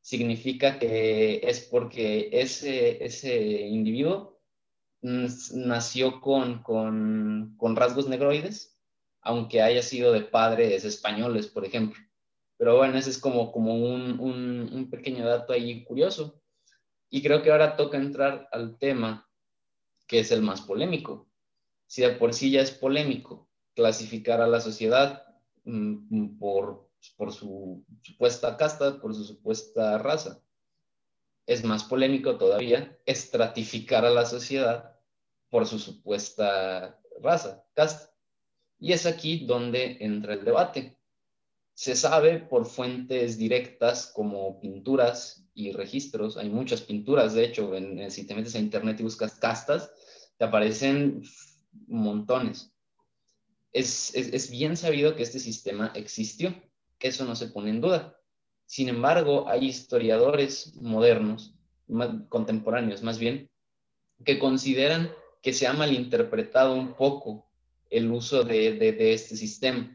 significa 0.00 0.80
que 0.80 1.40
es 1.44 1.60
porque 1.60 2.30
ese, 2.32 3.04
ese 3.04 3.60
individuo 3.68 4.40
nació 5.00 6.20
con, 6.20 6.64
con, 6.64 7.54
con 7.56 7.76
rasgos 7.76 8.08
negroides, 8.08 8.76
aunque 9.20 9.62
haya 9.62 9.82
sido 9.82 10.10
de 10.10 10.22
padres 10.22 10.84
españoles, 10.84 11.46
por 11.46 11.64
ejemplo. 11.64 12.00
Pero 12.56 12.76
bueno, 12.76 12.98
ese 12.98 13.10
es 13.10 13.18
como, 13.18 13.52
como 13.52 13.76
un, 13.76 14.18
un, 14.18 14.68
un 14.72 14.90
pequeño 14.90 15.24
dato 15.24 15.52
ahí 15.52 15.84
curioso. 15.84 16.40
Y 17.14 17.22
creo 17.22 17.42
que 17.42 17.52
ahora 17.52 17.76
toca 17.76 17.96
entrar 17.96 18.48
al 18.50 18.76
tema 18.76 19.30
que 20.08 20.18
es 20.18 20.32
el 20.32 20.42
más 20.42 20.62
polémico. 20.62 21.30
Si 21.86 22.02
de 22.02 22.10
por 22.10 22.34
sí 22.34 22.50
ya 22.50 22.60
es 22.60 22.72
polémico 22.72 23.48
clasificar 23.76 24.40
a 24.40 24.48
la 24.48 24.60
sociedad 24.60 25.24
mm, 25.62 26.36
por, 26.40 26.90
por 27.16 27.32
su 27.32 27.84
supuesta 28.02 28.56
casta, 28.56 29.00
por 29.00 29.14
su 29.14 29.22
supuesta 29.22 29.96
raza, 29.98 30.42
es 31.46 31.62
más 31.62 31.84
polémico 31.84 32.36
todavía 32.36 32.98
estratificar 33.06 34.04
a 34.04 34.10
la 34.10 34.26
sociedad 34.26 34.96
por 35.50 35.68
su 35.68 35.78
supuesta 35.78 37.00
raza, 37.20 37.64
casta. 37.74 38.12
Y 38.80 38.92
es 38.92 39.06
aquí 39.06 39.46
donde 39.46 39.98
entra 40.00 40.34
el 40.34 40.44
debate. 40.44 40.98
Se 41.74 41.94
sabe 41.94 42.40
por 42.40 42.66
fuentes 42.66 43.38
directas 43.38 44.10
como 44.12 44.58
pinturas 44.58 45.43
y 45.54 45.72
registros, 45.72 46.36
hay 46.36 46.48
muchas 46.50 46.82
pinturas, 46.82 47.34
de 47.34 47.44
hecho, 47.44 47.74
en, 47.74 48.10
si 48.10 48.26
te 48.26 48.34
metes 48.34 48.54
a 48.54 48.58
internet 48.58 48.98
y 49.00 49.04
buscas 49.04 49.36
castas, 49.36 49.90
te 50.36 50.44
aparecen 50.44 51.22
montones. 51.86 52.72
Es, 53.72 54.14
es, 54.14 54.50
bien 54.50 54.76
sabido 54.76 55.16
que 55.16 55.22
este 55.22 55.38
sistema 55.38 55.92
existió, 55.94 56.54
eso 57.04 57.24
no 57.24 57.36
se 57.36 57.48
pone 57.48 57.70
en 57.70 57.80
duda. 57.80 58.18
Sin 58.66 58.88
embargo, 58.88 59.46
hay 59.48 59.66
historiadores 59.66 60.74
modernos, 60.76 61.54
contemporáneos 62.28 63.02
más 63.02 63.18
bien, 63.18 63.50
que 64.24 64.38
consideran 64.38 65.12
que 65.42 65.52
se 65.52 65.66
ha 65.66 65.74
malinterpretado 65.74 66.74
un 66.74 66.94
poco 66.94 67.46
el 67.90 68.10
uso 68.10 68.42
de, 68.42 68.72
de, 68.72 69.12
este 69.12 69.36
sistema. 69.36 69.94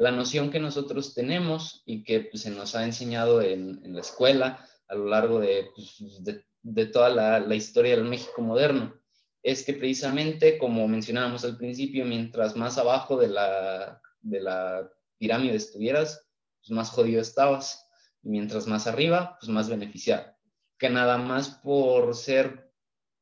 La 0.00 0.10
noción 0.10 0.50
que 0.50 0.60
nosotros 0.60 1.12
tenemos 1.12 1.82
y 1.84 2.04
que 2.04 2.20
pues, 2.20 2.44
se 2.44 2.50
nos 2.50 2.74
ha 2.74 2.84
enseñado 2.86 3.42
en, 3.42 3.82
la 3.84 4.00
escuela 4.00 4.66
a 4.88 4.94
lo 4.94 5.04
largo 5.04 5.40
de, 5.40 5.68
pues, 5.74 6.90
toda 6.90 7.10
la, 7.10 7.54
historia 7.54 7.96
del 7.96 8.06
México 8.06 8.40
moderno, 8.40 8.94
es 9.42 9.62
que 9.62 9.74
precisamente, 9.74 10.56
como 10.56 10.88
mencionábamos 10.88 11.44
al 11.44 11.58
principio, 11.58 12.06
mientras 12.06 12.56
más 12.56 12.78
abajo 12.78 13.18
de 13.18 13.28
la, 13.28 14.00
de 14.22 14.40
la 14.40 14.90
pirámide 15.18 15.56
estuvieras, 15.56 16.26
pues 16.62 16.70
más 16.70 16.88
jodido 16.88 17.20
estabas, 17.20 17.86
y 18.22 18.30
mientras 18.30 18.66
más 18.66 18.86
arriba, 18.86 19.36
pues 19.38 19.50
más 19.50 19.68
beneficiado. 19.68 20.34
Que 20.78 20.88
nada 20.88 21.18
más 21.18 21.50
por 21.62 22.14
ser 22.14 22.72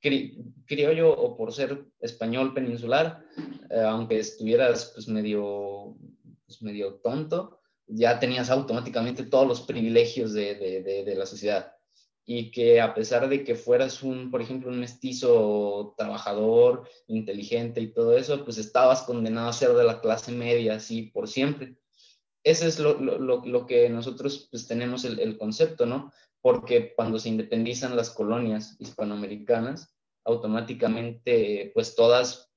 criollo 0.01 1.11
o 1.11 1.37
por 1.37 1.53
ser 1.53 1.87
español 1.99 2.55
peninsular, 2.55 3.25
eh, 3.69 3.81
aunque 3.81 4.21
estuvieras 4.21 4.93
pues 4.95 5.09
medio, 5.09 5.97
pues 6.49 6.63
medio 6.63 6.95
tonto, 6.95 7.61
ya 7.87 8.19
tenías 8.19 8.49
automáticamente 8.49 9.23
todos 9.25 9.47
los 9.47 9.61
privilegios 9.61 10.33
de, 10.33 10.55
de, 10.55 11.05
de, 11.05 11.15
la 11.15 11.27
sociedad. 11.27 11.75
Y 12.25 12.51
que 12.51 12.81
a 12.81 12.95
pesar 12.95 13.29
de 13.29 13.45
que 13.45 13.55
fueras 13.55 14.03
un, 14.03 14.31
por 14.31 14.41
ejemplo, 14.41 14.71
un 14.71 14.81
mestizo 14.81 15.95
trabajador, 15.97 16.89
inteligente 17.07 17.83
y 17.83 17.93
todo 17.93 18.17
eso, 18.17 18.45
pues 18.45 18.57
estabas 18.57 19.03
condenado 19.03 19.49
a 19.49 19.53
ser 19.53 19.75
de 19.75 19.85
la 19.85 20.01
clase 20.01 20.33
media, 20.33 20.77
así 20.77 21.03
por 21.03 21.29
siempre. 21.29 21.77
Ese 22.43 22.67
es 22.67 22.79
lo, 22.79 22.99
lo, 22.99 23.45
lo 23.45 23.67
que 23.67 23.91
nosotros 23.91 24.49
pues, 24.51 24.67
tenemos 24.67 25.05
el, 25.05 25.21
el 25.21 25.37
concepto, 25.37 25.85
¿no? 25.85 26.13
Porque 26.41 26.95
cuando 26.95 27.19
se 27.19 27.29
independizan 27.29 27.97
las 27.97 28.11
colonias 28.11 28.77
hispanoamericanas, 28.79 29.95
automáticamente, 30.25 31.73
pues 31.75 31.95
todas 31.95 32.48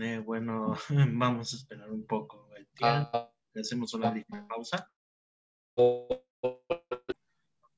Eh, 0.00 0.18
bueno, 0.18 0.76
vamos 1.12 1.52
a 1.52 1.56
esperar 1.56 1.90
un 1.90 2.06
poco. 2.06 2.48
Ah. 2.82 3.30
Hacemos 3.54 3.92
una 3.94 4.14
pausa. 4.48 4.90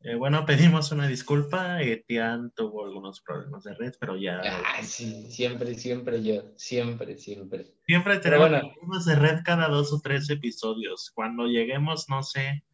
Eh, 0.04 0.14
bueno, 0.16 0.44
pedimos 0.44 0.92
una 0.92 1.06
disculpa. 1.06 1.80
Etian 1.82 2.52
tuvo 2.52 2.84
algunos 2.84 3.20
problemas 3.22 3.64
de 3.64 3.74
red, 3.74 3.94
pero 3.98 4.16
ya. 4.16 4.42
sí, 4.82 5.30
siempre, 5.30 5.74
siempre 5.74 6.22
yo. 6.22 6.52
Siempre, 6.56 7.16
siempre. 7.16 7.74
Siempre 7.86 8.18
tenemos 8.18 8.48
problemas 8.48 9.04
de 9.06 9.14
red 9.16 9.38
cada 9.44 9.68
dos 9.68 9.92
o 9.92 10.00
tres 10.00 10.28
episodios. 10.30 11.10
Cuando 11.14 11.46
lleguemos, 11.46 12.08
no 12.08 12.22
sé, 12.22 12.64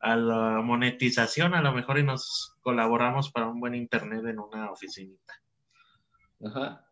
a 0.00 0.16
la 0.16 0.62
monetización, 0.62 1.54
a 1.54 1.62
lo 1.62 1.72
mejor 1.72 1.98
y 1.98 2.04
nos 2.04 2.56
colaboramos 2.62 3.30
para 3.30 3.48
un 3.48 3.60
buen 3.60 3.74
internet 3.74 4.24
en 4.24 4.38
una 4.38 4.70
oficinita. 4.70 5.34
Ajá. 6.44 6.85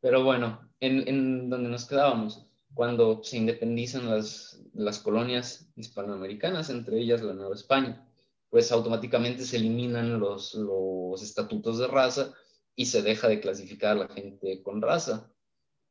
Pero 0.00 0.24
bueno, 0.24 0.70
en, 0.80 1.50
donde 1.50 1.68
nos 1.68 1.86
quedábamos, 1.86 2.46
cuando 2.74 3.22
se 3.22 3.36
independizan 3.36 4.08
las, 4.08 4.62
las 4.72 4.98
colonias 4.98 5.68
hispanoamericanas, 5.76 6.70
entre 6.70 6.98
ellas 6.98 7.22
la 7.22 7.34
Nueva 7.34 7.54
España, 7.54 8.06
pues 8.48 8.72
automáticamente 8.72 9.44
se 9.44 9.56
eliminan 9.56 10.18
los, 10.18 10.54
los 10.54 11.22
estatutos 11.22 11.78
de 11.78 11.86
raza 11.86 12.34
y 12.74 12.86
se 12.86 13.02
deja 13.02 13.28
de 13.28 13.40
clasificar 13.40 13.92
a 13.92 14.00
la 14.00 14.08
gente 14.08 14.62
con 14.62 14.80
raza. 14.80 15.30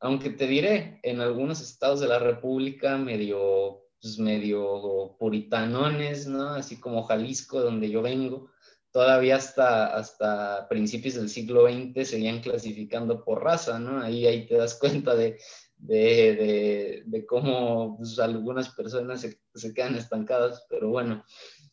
Aunque 0.00 0.30
te 0.30 0.46
diré, 0.46 0.98
en 1.02 1.20
algunos 1.20 1.60
estados 1.60 2.00
de 2.00 2.08
la 2.08 2.18
República 2.18 2.96
medio, 2.96 3.82
pues 4.00 4.18
medio 4.18 5.16
puritanones, 5.18 6.26
¿no? 6.26 6.50
Así 6.50 6.80
como 6.80 7.02
Jalisco, 7.02 7.60
donde 7.60 7.90
yo 7.90 8.02
vengo, 8.02 8.50
todavía 8.92 9.36
hasta, 9.36 9.94
hasta 9.96 10.68
principios 10.68 11.14
del 11.14 11.28
siglo 11.28 11.66
XX 11.68 12.08
seguían 12.08 12.40
clasificando 12.40 13.24
por 13.24 13.42
raza, 13.42 13.78
¿no? 13.78 14.00
Ahí, 14.02 14.26
ahí 14.26 14.46
te 14.46 14.56
das 14.56 14.74
cuenta 14.80 15.14
de, 15.14 15.38
de, 15.76 17.26
cómo 17.26 17.96
pues, 17.96 18.18
algunas 18.18 18.70
personas 18.70 19.20
se, 19.54 19.74
quedan 19.74 19.96
estancadas, 19.96 20.66
pero 20.68 20.88
bueno, 20.88 21.24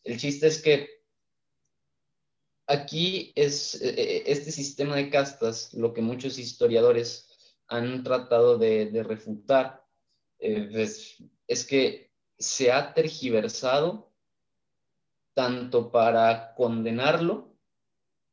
el 0.04 0.18
chiste 0.18 0.46
es 0.46 0.62
que 0.62 0.88
aquí 2.66 3.32
es 3.34 3.80
e, 3.82 3.88
e, 3.88 4.22
este 4.26 4.52
sistema 4.52 4.96
de 4.96 5.10
castas, 5.10 5.74
lo 5.74 5.92
que 5.92 6.02
muchos 6.02 6.38
historiadores 6.38 7.54
han 7.66 8.02
tratado 8.02 8.56
de, 8.58 9.02
refutar, 9.04 9.84
eh, 10.38 10.68
es, 10.72 11.16
es 11.46 11.66
que 11.66 12.12
se 12.38 12.70
ha 12.70 12.94
tergiversado 12.94 14.07
tanto 15.38 15.92
para 15.92 16.52
condenarlo 16.56 17.54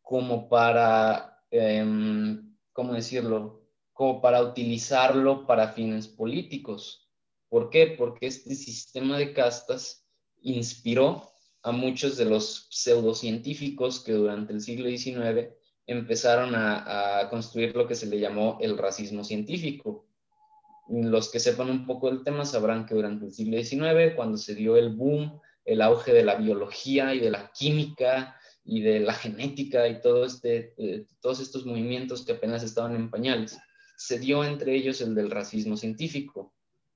como 0.02 0.50
para, 0.50 1.40
em, 1.52 2.58
¿cómo 2.74 2.94
decirlo? 2.94 3.62
Como 3.94 4.20
para 4.24 4.42
utilizarlo 4.42 5.46
para 5.46 5.74
fines 5.74 6.08
políticos. 6.08 7.08
¿Por 7.48 7.70
qué? 7.70 7.94
Porque 7.96 8.26
este 8.26 8.56
sistema 8.56 9.20
de 9.20 9.34
castas 9.34 10.04
inspiró 10.42 11.30
a 11.62 11.72
muchos 11.72 12.18
de 12.18 12.26
los 12.26 12.66
pseudocientíficos 12.72 14.00
que 14.00 14.14
durante 14.14 14.54
el 14.54 14.62
siglo 14.62 14.90
XIX 14.90 15.54
empezaron 15.86 16.56
a, 16.56 17.28
construir 17.30 17.76
lo 17.76 17.88
que 17.88 17.94
se 17.94 18.08
le 18.08 18.20
llamó 18.20 18.58
el 18.62 18.80
racismo 18.80 19.24
científico. 19.24 20.08
Los 20.90 21.30
que 21.30 21.40
sepan 21.40 21.70
un 21.70 21.86
poco 21.86 22.10
del 22.10 22.24
tema 22.24 22.46
sabrán 22.46 22.88
que 22.88 22.96
durante 22.96 23.26
el 23.26 23.32
siglo 23.32 23.62
XIX, 23.62 24.16
cuando 24.16 24.38
se 24.38 24.56
dio 24.56 24.76
el 24.76 24.90
boom, 24.90 25.40
el 25.66 25.82
auge 25.82 26.14
de 26.14 26.24
la 26.24 26.36
biología 26.36 27.14
y 27.14 27.20
de 27.20 27.32
la 27.32 27.52
química 27.52 28.40
y 28.64 28.82
de 28.82 29.00
la 29.00 29.14
genética 29.14 29.88
y 29.88 30.00
este, 30.26 30.74
eh, 30.78 31.06
todos 31.22 31.40
estos 31.40 31.66
movimientos 31.66 32.26
que 32.26 32.34
apenas 32.34 32.64
estaban 32.64 32.96
en 32.96 33.10
pañales, 33.10 33.58
se 33.98 34.20
dio 34.20 34.44
entre 34.44 34.76
ellos 34.76 35.02
el 35.02 35.16
del 35.16 35.32
racismo 35.32 35.78
científico, 35.78 36.54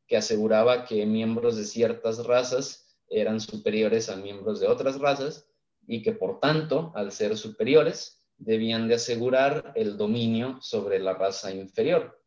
que 0.08 0.18
aseguraba 0.18 0.86
que 0.86 1.06
miembros 1.06 1.56
de 1.58 1.66
ciertas 1.66 2.26
razas 2.26 2.98
eran 3.10 3.40
superiores 3.40 4.10
a 4.10 4.16
miembros 4.16 4.60
de 4.60 4.68
otras 4.68 5.00
razas 5.00 5.48
y 5.88 6.02
que 6.02 6.12
por 6.12 6.40
tanto, 6.40 6.92
al 6.96 7.12
ser 7.12 7.38
superiores, 7.38 8.22
debían 8.38 8.88
de 8.88 8.96
asegurar 8.96 9.74
el 9.76 9.98
dominio 9.98 10.60
sobre 10.62 11.00
la 11.00 11.14
raza 11.14 11.52
inferior. 11.52 12.19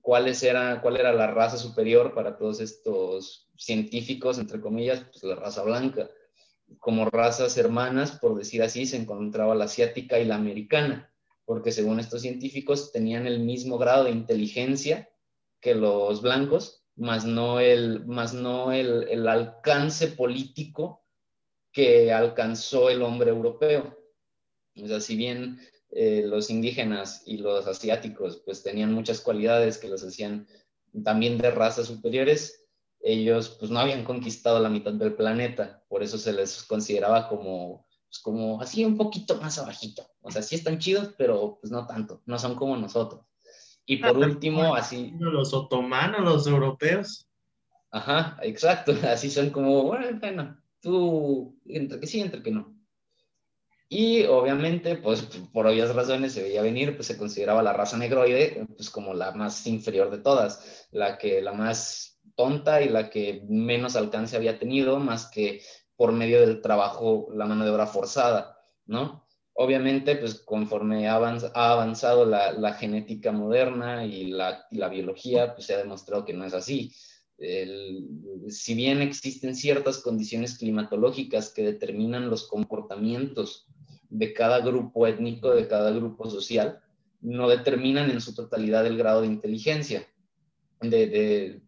¿Cuál 0.00 0.28
era, 0.28 0.80
¿Cuál 0.80 0.96
era 0.96 1.12
la 1.12 1.28
raza 1.28 1.56
superior 1.56 2.14
para 2.14 2.36
todos 2.36 2.60
estos 2.60 3.48
científicos, 3.56 4.38
entre 4.38 4.60
comillas? 4.60 5.04
Pues 5.10 5.22
la 5.24 5.36
raza 5.36 5.62
blanca. 5.62 6.10
Como 6.78 7.06
razas 7.06 7.56
hermanas, 7.56 8.18
por 8.18 8.36
decir 8.36 8.62
así, 8.62 8.86
se 8.86 8.96
encontraba 8.96 9.54
la 9.54 9.66
asiática 9.66 10.18
y 10.18 10.24
la 10.24 10.36
americana, 10.36 11.12
porque 11.44 11.72
según 11.72 12.00
estos 12.00 12.22
científicos 12.22 12.92
tenían 12.92 13.26
el 13.26 13.40
mismo 13.40 13.78
grado 13.78 14.04
de 14.04 14.10
inteligencia 14.10 15.10
que 15.60 15.74
los 15.74 16.22
blancos, 16.22 16.84
más 16.96 17.24
no 17.24 17.60
el, 17.60 18.06
más 18.06 18.34
no 18.34 18.72
el, 18.72 19.26
alcance 19.26 20.08
político 20.08 21.04
que 21.72 22.12
alcanzó 22.12 22.90
el 22.90 23.02
hombre 23.02 23.30
europeo. 23.30 23.98
O 24.82 24.86
sea, 24.86 25.00
si 25.00 25.16
bien 25.16 25.58
eh, 25.96 26.24
los 26.26 26.50
indígenas 26.50 27.22
y 27.24 27.38
los 27.38 27.68
asiáticos 27.68 28.42
pues 28.44 28.64
tenían 28.64 28.92
muchas 28.92 29.20
cualidades 29.20 29.78
que 29.78 29.88
los 29.88 30.02
hacían 30.02 30.48
también 31.04 31.38
de 31.38 31.50
razas 31.50 31.86
superiores, 31.86 32.66
ellos 33.00 33.56
pues 33.60 33.70
no 33.70 33.78
habían 33.78 34.04
conquistado 34.04 34.58
la 34.58 34.68
mitad 34.68 34.92
del 34.92 35.14
planeta, 35.14 35.84
por 35.88 36.02
eso 36.02 36.18
se 36.18 36.32
les 36.32 36.64
consideraba 36.64 37.28
como, 37.28 37.86
pues, 38.08 38.18
como 38.18 38.60
así 38.60 38.84
un 38.84 38.96
poquito 38.96 39.40
más 39.40 39.58
abajito. 39.58 40.04
O 40.20 40.30
sea, 40.30 40.42
sí 40.42 40.56
están 40.56 40.78
chidos, 40.78 41.14
pero 41.16 41.58
pues 41.60 41.70
no 41.70 41.86
tanto, 41.86 42.22
no 42.26 42.38
son 42.38 42.56
como 42.56 42.76
nosotros. 42.76 43.24
Y 43.86 43.98
por 43.98 44.16
último, 44.16 44.74
así... 44.74 45.12
Los 45.18 45.54
otomanos, 45.54 46.22
los 46.22 46.46
europeos. 46.46 47.28
Ajá, 47.90 48.36
exacto. 48.42 48.92
Así 49.06 49.30
son 49.30 49.50
como, 49.50 49.84
bueno, 49.84 50.18
tú, 50.80 51.56
entre 51.66 52.00
que 52.00 52.06
sí, 52.06 52.20
entre 52.20 52.42
que 52.42 52.50
no. 52.50 52.73
Y 53.88 54.24
obviamente, 54.24 54.96
pues 54.96 55.22
por 55.52 55.66
obvias 55.66 55.94
razones 55.94 56.32
se 56.32 56.42
veía 56.42 56.62
venir, 56.62 56.96
pues 56.96 57.06
se 57.06 57.18
consideraba 57.18 57.62
la 57.62 57.72
raza 57.72 57.96
negroide, 57.96 58.66
pues 58.76 58.90
como 58.90 59.14
la 59.14 59.32
más 59.32 59.66
inferior 59.66 60.10
de 60.10 60.18
todas, 60.18 60.88
la 60.90 61.18
que, 61.18 61.42
la 61.42 61.52
más 61.52 62.20
tonta 62.34 62.82
y 62.82 62.88
la 62.88 63.10
que 63.10 63.44
menos 63.48 63.96
alcance 63.96 64.36
había 64.36 64.58
tenido, 64.58 64.98
más 64.98 65.30
que 65.30 65.60
por 65.96 66.12
medio 66.12 66.40
del 66.40 66.60
trabajo, 66.60 67.28
la 67.34 67.46
mano 67.46 67.64
de 67.64 67.70
obra 67.70 67.86
forzada, 67.86 68.58
¿no? 68.86 69.24
Obviamente, 69.56 70.16
pues 70.16 70.40
conforme 70.40 71.06
ha 71.08 71.14
avanzado 71.14 72.26
la, 72.26 72.72
genética 72.74 73.30
moderna 73.30 74.04
y 74.04 74.26
la, 74.26 74.66
biología, 74.90 75.54
pues 75.54 75.66
se 75.66 75.74
ha 75.74 75.78
demostrado 75.78 76.24
que 76.24 76.32
no 76.32 76.44
es 76.44 76.54
así. 76.54 76.92
si 78.48 78.74
bien 78.74 79.00
existen 79.00 79.54
ciertas 79.54 79.98
condiciones 79.98 80.58
climatológicas 80.58 81.52
que 81.52 81.62
determinan 81.62 82.30
los 82.30 82.48
comportamientos 82.48 83.68
de 84.10 84.32
cada 84.32 84.60
grupo 84.60 85.06
étnico, 85.06 85.50
de 85.54 85.68
cada 85.68 85.90
grupo 85.90 86.28
social, 86.28 86.80
no 87.20 87.48
determinan 87.48 88.10
en 88.10 88.20
su 88.20 88.34
totalidad 88.34 88.86
el 88.86 88.98
grado 88.98 89.22
de 89.22 89.28
inteligencia 89.28 90.06
de, 90.80 91.60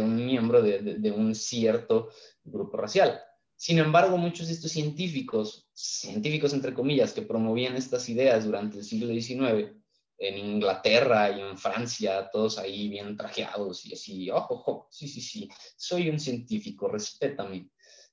un 0.00 0.26
miembro 0.26 0.62
de 0.62 1.12
un 1.12 1.34
cierto 1.34 2.10
grupo 2.44 2.76
racial. 2.76 3.20
Sin 3.58 3.78
embargo, 3.78 4.16
muchos 4.16 4.46
de 4.46 4.52
estos 4.52 4.70
científicos, 4.70 5.68
científicos 5.74 6.52
entre 6.52 6.72
comillas, 6.72 7.12
que 7.12 7.22
promovían 7.22 7.74
estas 7.74 8.08
ideas 8.08 8.44
durante 8.44 8.78
el 8.78 8.84
siglo 8.84 9.12
XIX, 9.12 9.72
en 10.16 10.38
Inglaterra 10.38 11.28
y 11.36 11.40
en 11.40 11.58
Francia, 11.58 12.30
todos 12.30 12.56
ahí 12.58 12.88
bien 12.88 13.16
trajeados 13.16 13.84
y 13.84 13.94
así, 13.94 14.30
ojo, 14.30 14.54
ojo, 14.54 14.88
sí, 14.92 15.08
sí, 15.08 15.20
sí, 15.20 15.48
soy 15.76 16.08
un 16.08 16.20
científico, 16.20 16.86
respétame, 16.86 17.68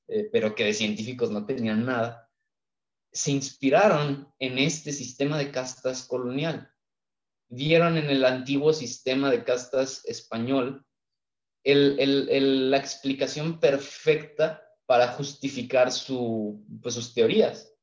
eh, 0.07 0.29
pero 0.31 0.55
que 0.55 0.63
de 0.63 0.73
científicos 0.73 1.29
no 1.29 1.45
tenían 1.45 1.85
nada, 1.85 2.24
se 3.15 3.31
inspiraron 3.31 4.27
en 4.39 4.59
este 4.59 4.91
sistema 4.91 5.37
de 5.37 5.49
castas 5.49 6.05
colonial. 6.05 6.69
Vieron 7.47 7.97
en 7.97 8.09
el 8.09 8.25
antiguo 8.25 8.73
sistema 8.73 9.31
de 9.31 9.45
castas 9.45 10.03
español 10.05 10.85
la 11.63 12.77
explicación 12.77 13.59
perfecta 13.61 14.61
para 14.85 15.07
justificar 15.13 15.89
pues, 16.81 16.93
sus 16.93 17.13
teorías. 17.13 17.73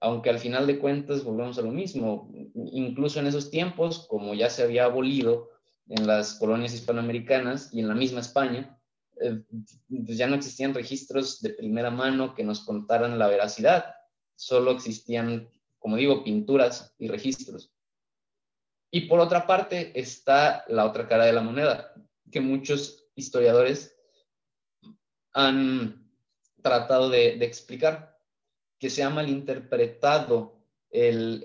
Aunque 0.00 0.30
al 0.30 0.38
final 0.38 0.68
de 0.68 0.78
cuentas 0.78 1.24
volvemos 1.24 1.58
a 1.58 1.62
lo 1.62 1.72
mismo, 1.72 2.30
incluso 2.54 3.18
en 3.18 3.26
esos 3.26 3.50
tiempos, 3.50 4.06
como 4.08 4.34
ya 4.34 4.48
se 4.50 4.62
había 4.62 4.84
abolido 4.84 5.50
en 5.88 6.06
las 6.06 6.34
colonias 6.34 6.74
hispanoamericanas 6.74 7.74
y 7.74 7.80
en 7.80 7.88
la 7.88 7.94
misma 7.94 8.20
España, 8.20 8.78
eh, 9.20 9.42
pues 9.88 10.16
ya 10.16 10.28
no 10.28 10.36
existían 10.36 10.74
registros 10.74 11.40
de 11.40 11.50
primera 11.50 11.90
mano 11.90 12.36
que 12.36 12.44
nos 12.44 12.60
contaran 12.64 13.18
la 13.18 13.26
veracidad, 13.26 13.95
solo 14.36 14.70
existían, 14.70 15.50
como 15.78 15.96
digo, 15.96 16.22
pinturas 16.22 16.94
y 16.98 17.08
registros. 17.08 17.72
Y 18.90 19.02
por 19.02 19.20
otra 19.20 19.46
parte 19.46 19.98
está 19.98 20.64
la 20.68 20.84
otra 20.86 21.08
cara 21.08 21.24
de 21.24 21.32
la 21.32 21.42
moneda, 21.42 21.92
que 22.30 22.40
muchos 22.40 23.08
historiadores 23.14 23.96
han 25.32 26.10
tratado 26.62 27.10
de, 27.10 27.34
explicar, 27.44 28.18
que 28.78 28.90
se 28.90 29.02
ha 29.02 29.10
malinterpretado 29.10 30.58
el, 30.90 31.42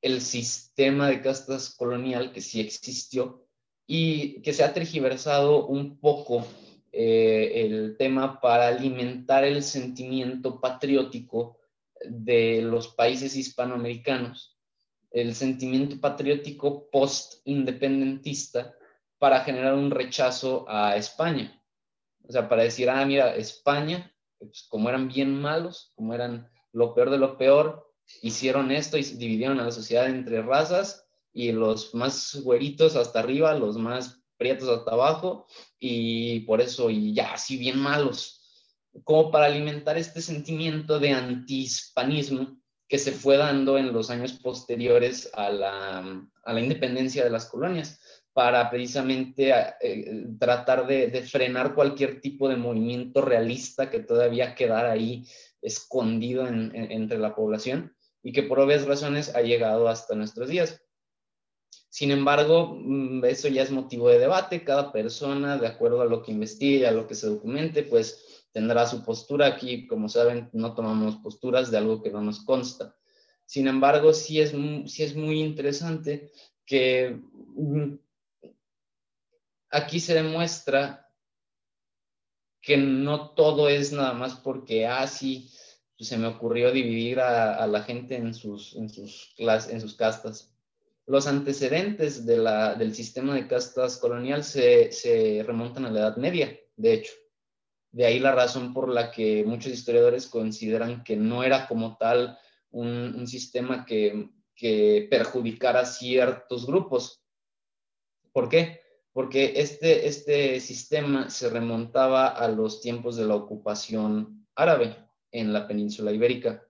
el, 0.00 0.20
sistema 0.20 1.08
de 1.08 1.20
castas 1.20 1.74
colonial 1.76 2.32
que 2.32 2.40
sí 2.40 2.60
existió 2.60 3.46
y 3.86 4.40
que 4.42 4.52
se 4.52 4.64
ha 4.64 4.72
tergiversado 4.72 5.66
un 5.66 5.98
poco 5.98 6.46
eh, 6.92 7.64
el 7.64 7.96
tema 7.96 8.40
para 8.40 8.68
alimentar 8.68 9.44
el 9.44 9.62
sentimiento 9.62 10.60
patriótico 10.60 11.58
de 12.04 12.60
los 12.62 12.88
países 12.88 13.34
hispanoamericanos, 13.34 14.58
el 15.10 15.34
sentimiento 15.34 16.00
patriótico 16.00 16.90
post-independentista 16.90 18.74
para 19.18 19.40
generar 19.40 19.74
un 19.74 19.90
rechazo 19.90 20.66
a 20.68 20.96
España. 20.96 21.62
O 22.28 22.32
sea, 22.32 22.48
para 22.48 22.62
decir, 22.62 22.90
ah, 22.90 23.04
mira, 23.04 23.34
España, 23.36 24.14
pues, 24.38 24.66
como 24.68 24.88
eran 24.88 25.08
bien 25.08 25.40
malos, 25.40 25.92
como 25.94 26.14
eran 26.14 26.50
lo 26.72 26.94
peor 26.94 27.10
de 27.10 27.18
lo 27.18 27.38
peor, 27.38 27.90
hicieron 28.20 28.70
esto 28.70 28.98
y 28.98 29.02
dividieron 29.02 29.60
a 29.60 29.64
la 29.64 29.70
sociedad 29.70 30.08
entre 30.08 30.42
razas 30.42 31.06
y 31.32 31.52
los 31.52 31.94
más 31.94 32.34
güeritos 32.42 32.96
hasta 32.96 33.20
arriba, 33.20 33.54
los 33.54 33.76
más 33.76 34.21
prietos 34.42 34.68
hasta 34.68 34.90
abajo, 34.90 35.46
y 35.78 36.40
por 36.40 36.60
eso, 36.60 36.90
y 36.90 37.14
ya, 37.14 37.34
así 37.34 37.56
bien 37.56 37.78
malos, 37.78 38.40
como 39.04 39.30
para 39.30 39.46
alimentar 39.46 39.96
este 39.96 40.20
sentimiento 40.20 40.98
de 40.98 41.12
antihispanismo 41.12 42.58
que 42.88 42.98
se 42.98 43.12
fue 43.12 43.36
dando 43.36 43.78
en 43.78 43.92
los 43.92 44.10
años 44.10 44.32
posteriores 44.32 45.30
a 45.32 45.48
la, 45.48 46.26
a 46.44 46.52
la 46.52 46.60
independencia 46.60 47.22
de 47.22 47.30
las 47.30 47.46
colonias 47.46 48.00
para 48.32 48.68
precisamente 48.68 49.52
eh, 49.80 50.26
tratar 50.38 50.86
de, 50.86 51.22
frenar 51.22 51.74
cualquier 51.74 52.20
tipo 52.20 52.48
de 52.48 52.56
movimiento 52.56 53.20
realista 53.20 53.90
que 53.90 54.00
todavía 54.00 54.54
quedara 54.54 54.90
ahí 54.90 55.24
escondido 55.60 56.46
entre 56.48 57.18
la 57.18 57.34
población 57.34 57.94
y 58.22 58.32
que 58.32 58.42
por 58.42 58.58
obvias 58.58 58.86
razones 58.86 59.34
ha 59.34 59.42
llegado 59.42 59.88
hasta 59.88 60.14
nuestros 60.14 60.48
días. 60.48 60.82
Sin 61.88 62.10
embargo, 62.10 62.74
mm, 62.80 63.24
eso 63.24 63.48
ya 63.48 63.62
es 63.62 63.70
motivo 63.70 64.08
de 64.08 64.18
debate. 64.18 64.64
Cada 64.64 64.92
persona, 64.92 65.58
de 65.58 65.66
acuerdo 65.66 66.00
a 66.00 66.06
lo 66.06 66.22
que 66.22 66.32
investigue, 66.32 66.86
a 66.86 66.92
lo 66.92 67.06
que 67.06 67.14
se 67.14 67.26
documente, 67.26 67.82
pues 67.82 68.46
tendrá 68.52 68.86
su 68.86 69.04
postura. 69.04 69.46
Aquí, 69.46 69.86
como 69.86 70.08
saben, 70.08 70.48
no 70.52 70.74
tomamos 70.74 71.16
posturas 71.16 71.70
de 71.70 71.78
algo 71.78 72.02
que 72.02 72.10
no 72.10 72.20
nos 72.20 72.40
consta. 72.44 72.96
Sin 73.46 73.68
embargo, 73.68 74.14
sí 74.14 74.40
es, 74.40 74.52
sí 74.86 75.02
es 75.02 75.14
muy 75.14 75.40
interesante 75.40 76.30
que 76.64 77.20
mm, 77.56 77.94
aquí 79.70 80.00
se 80.00 80.14
demuestra 80.14 81.10
que 82.62 82.76
no 82.76 83.30
todo 83.30 83.68
es 83.68 83.92
nada 83.92 84.14
más 84.14 84.36
porque, 84.36 84.86
así 84.86 85.50
ah, 85.50 85.58
pues 85.98 86.08
se 86.08 86.16
me 86.16 86.28
ocurrió 86.28 86.70
dividir 86.70 87.20
a, 87.20 87.66
la 87.66 87.82
gente 87.82 88.16
en 88.16 88.32
sus, 88.32 88.76
en, 88.76 88.88
sus 88.88 89.34
en 89.36 89.80
sus 89.80 89.94
castas. 89.94 90.51
Los 91.06 91.26
antecedentes 91.26 92.24
de 92.26 92.38
del 92.78 92.94
sistema 92.94 93.34
de 93.34 93.48
castas 93.48 93.98
colonial 93.98 94.44
se, 94.44 95.42
remontan 95.44 95.84
a 95.84 95.90
la 95.90 96.00
Edad 96.00 96.16
Media, 96.16 96.56
de 96.76 96.94
hecho. 96.94 97.12
De 97.90 98.06
ahí 98.06 98.20
la 98.20 98.32
razón 98.32 98.72
por 98.72 98.88
la 98.88 99.10
que 99.10 99.44
muchos 99.44 99.72
historiadores 99.72 100.26
consideran 100.26 101.04
que 101.04 101.16
no 101.16 101.42
era 101.42 101.66
como 101.66 101.98
tal 101.98 102.38
un, 102.70 103.26
sistema 103.26 103.84
que, 103.84 104.30
que 104.54 105.06
perjudicara 105.10 105.84
ciertos 105.84 106.66
grupos. 106.66 107.22
¿Por 108.32 108.48
qué? 108.48 108.80
Porque 109.12 109.54
este, 109.56 110.06
este 110.06 110.58
sistema 110.60 111.28
se 111.28 111.50
remontaba 111.50 112.28
a 112.28 112.48
los 112.48 112.80
tiempos 112.80 113.16
de 113.16 113.26
la 113.26 113.34
ocupación 113.34 114.46
árabe 114.54 114.96
en 115.30 115.52
la 115.52 115.66
península 115.66 116.12
ibérica. 116.12 116.66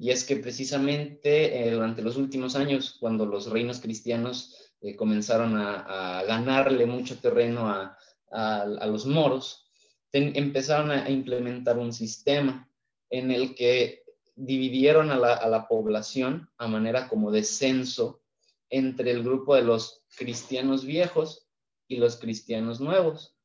Y 0.00 0.10
es 0.10 0.24
que 0.24 0.36
precisamente 0.36 1.62
eh, 1.62 1.72
durante 1.72 2.00
los 2.00 2.16
últimos 2.16 2.56
años, 2.56 2.96
cuando 2.98 3.26
los 3.26 3.50
reinos 3.50 3.80
cristianos 3.80 4.56
eh, 4.80 4.96
comenzaron 4.96 5.58
a, 5.58 6.22
ganarle 6.26 6.86
mucho 6.86 7.18
terreno 7.18 7.68
a, 7.68 7.98
los 8.86 9.04
moros, 9.04 9.68
empezaron 10.10 10.90
a 10.90 11.10
implementar 11.10 11.76
un 11.76 11.92
sistema 11.92 12.66
en 13.10 13.30
el 13.30 13.54
que 13.54 14.04
dividieron 14.36 15.10
a 15.10 15.16
la, 15.18 15.68
población 15.68 16.48
a 16.56 16.66
manera 16.66 17.06
como 17.06 17.30
de 17.30 17.42
censo 17.42 18.22
entre 18.70 19.10
el 19.10 19.22
grupo 19.22 19.54
de 19.54 19.62
los 19.62 20.02
cristianos 20.16 20.86
viejos 20.86 21.46
y 21.88 21.96
los 21.96 22.16
cristianos 22.16 22.80
nuevos. 22.80 23.36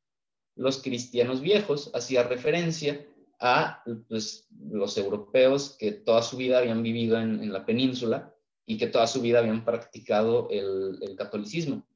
Los 0.54 0.80
cristianos 0.82 1.42
viejos 1.42 1.90
hacía 1.92 2.22
referencia 2.22 3.06
a 3.38 3.82
pues, 4.08 4.48
los 4.58 4.96
europeos 4.96 5.76
que 5.78 5.92
toda 5.92 6.22
su 6.22 6.36
vida 6.36 6.58
habían 6.58 6.82
vivido 6.82 7.18
en, 7.18 7.52
la 7.52 7.66
península 7.66 8.34
y 8.64 8.78
que 8.78 8.86
toda 8.86 9.06
su 9.06 9.20
vida 9.20 9.40
habían 9.40 9.64
practicado 9.64 10.48
el, 10.50 10.98
el, 11.02 11.16
catolicismo, 11.16 11.86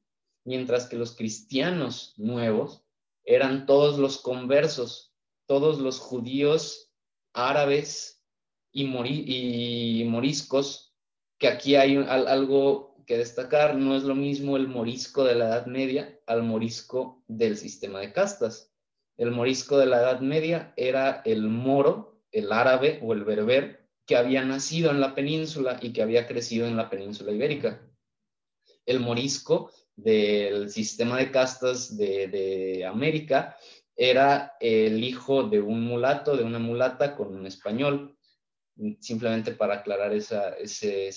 mientras 0.45 0.87
que 0.87 0.95
los 0.95 1.15
cristianos 1.15 2.13
nuevos 2.17 2.83
eran 3.23 3.65
todos 3.65 3.97
los 3.97 4.19
conversos, 4.19 5.13
todos 5.45 5.79
los 5.79 5.99
judíos 5.99 6.91
árabes 7.33 8.23
y, 8.71 8.83
y 8.83 10.05
moriscos, 10.05 10.95
que 11.37 11.47
aquí 11.47 11.75
hay 11.75 11.97
algo 11.97 12.95
que 13.05 13.17
destacar, 13.17 13.75
no 13.75 13.95
es 13.95 14.03
lo 14.03 14.15
mismo 14.15 14.57
el 14.57 14.67
morisco 14.67 15.23
de 15.23 15.35
la 15.35 15.47
Edad 15.47 15.65
Media 15.65 16.19
al 16.27 16.43
morisco 16.43 17.23
del 17.27 17.57
sistema 17.57 17.99
de 17.99 18.13
castas 18.13 18.70
el 19.21 19.29
morisco 19.29 19.77
de 19.77 19.85
la 19.85 20.01
Edad 20.01 20.19
Media 20.21 20.73
era 20.75 21.21
el 21.25 21.43
moro, 21.43 22.23
el 22.31 22.51
árabe 22.51 22.99
o 23.03 23.13
el 23.13 23.23
berber 23.23 23.87
que 24.07 24.17
había 24.17 24.43
nacido 24.43 24.89
en 24.89 24.99
la 24.99 25.13
península 25.13 25.77
y 25.79 25.93
que 25.93 26.01
había 26.01 26.25
crecido 26.25 26.65
en 26.65 26.75
la 26.75 26.89
península 26.89 27.31
ibérica. 27.31 27.87
El 28.83 28.99
morisco 28.99 29.71
del 29.95 30.71
sistema 30.71 31.19
de 31.19 31.29
castas 31.29 31.95
de, 31.95 32.83
América 32.89 33.55
era 33.95 34.55
el 34.59 35.03
hijo 35.03 35.43
de 35.43 35.61
un 35.61 35.83
mulato, 35.83 36.35
de 36.35 36.43
una 36.43 36.57
mulata 36.57 37.15
con 37.15 37.35
un 37.35 37.45
español, 37.45 38.17
simplemente 39.01 39.51
para 39.51 39.75
aclarar 39.75 40.13
esa, 40.13 40.55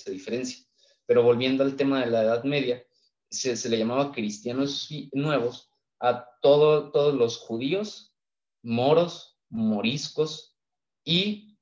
diferencia. 0.05 0.63
Pero 1.07 1.23
volviendo 1.23 1.63
al 1.63 1.75
tema 1.75 2.01
de 2.01 2.11
la 2.11 2.21
Edad 2.21 2.43
Media, 2.43 2.85
se, 3.31 3.67
le 3.67 3.79
llamaba 3.79 4.11
cristianos 4.11 4.91
nuevos 5.11 5.71
a 5.99 6.29
todos 6.41 7.13
los 7.13 7.37
judíos, 7.37 8.13
moros, 8.61 9.37
moriscos 9.49 10.57
y 11.03 11.55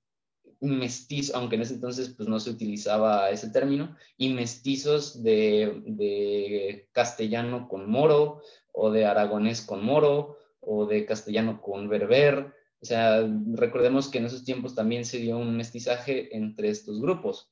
mestizos, 0.64 1.36
aunque 1.36 1.56
en 1.56 1.62
ese 1.62 1.74
entonces 1.76 2.14
pues, 2.16 2.30
no 2.30 2.40
se 2.40 2.50
utilizaba 2.50 3.30
ese 3.30 3.50
término, 3.50 3.96
y 4.18 4.30
mestizos 4.30 5.22
de, 5.22 6.88
castellano 6.94 7.68
con 7.68 7.90
moro, 7.90 8.42
o 8.72 8.90
de 8.90 9.06
aragonés 9.06 9.62
con 9.62 9.84
moro, 9.84 10.38
o 10.62 10.86
de 10.86 11.06
castellano 11.06 11.62
con 11.62 11.90
berber. 11.90 12.54
O 12.82 12.86
sea, 12.86 13.28
recordemos 13.54 14.08
que 14.08 14.18
en 14.20 14.26
esos 14.26 14.46
tiempos 14.46 14.74
también 14.74 15.06
se 15.06 15.20
dio 15.20 15.38
un 15.38 15.56
mestizaje 15.56 16.36
entre 16.36 16.70
estos 16.70 17.02
grupos, 17.02 17.52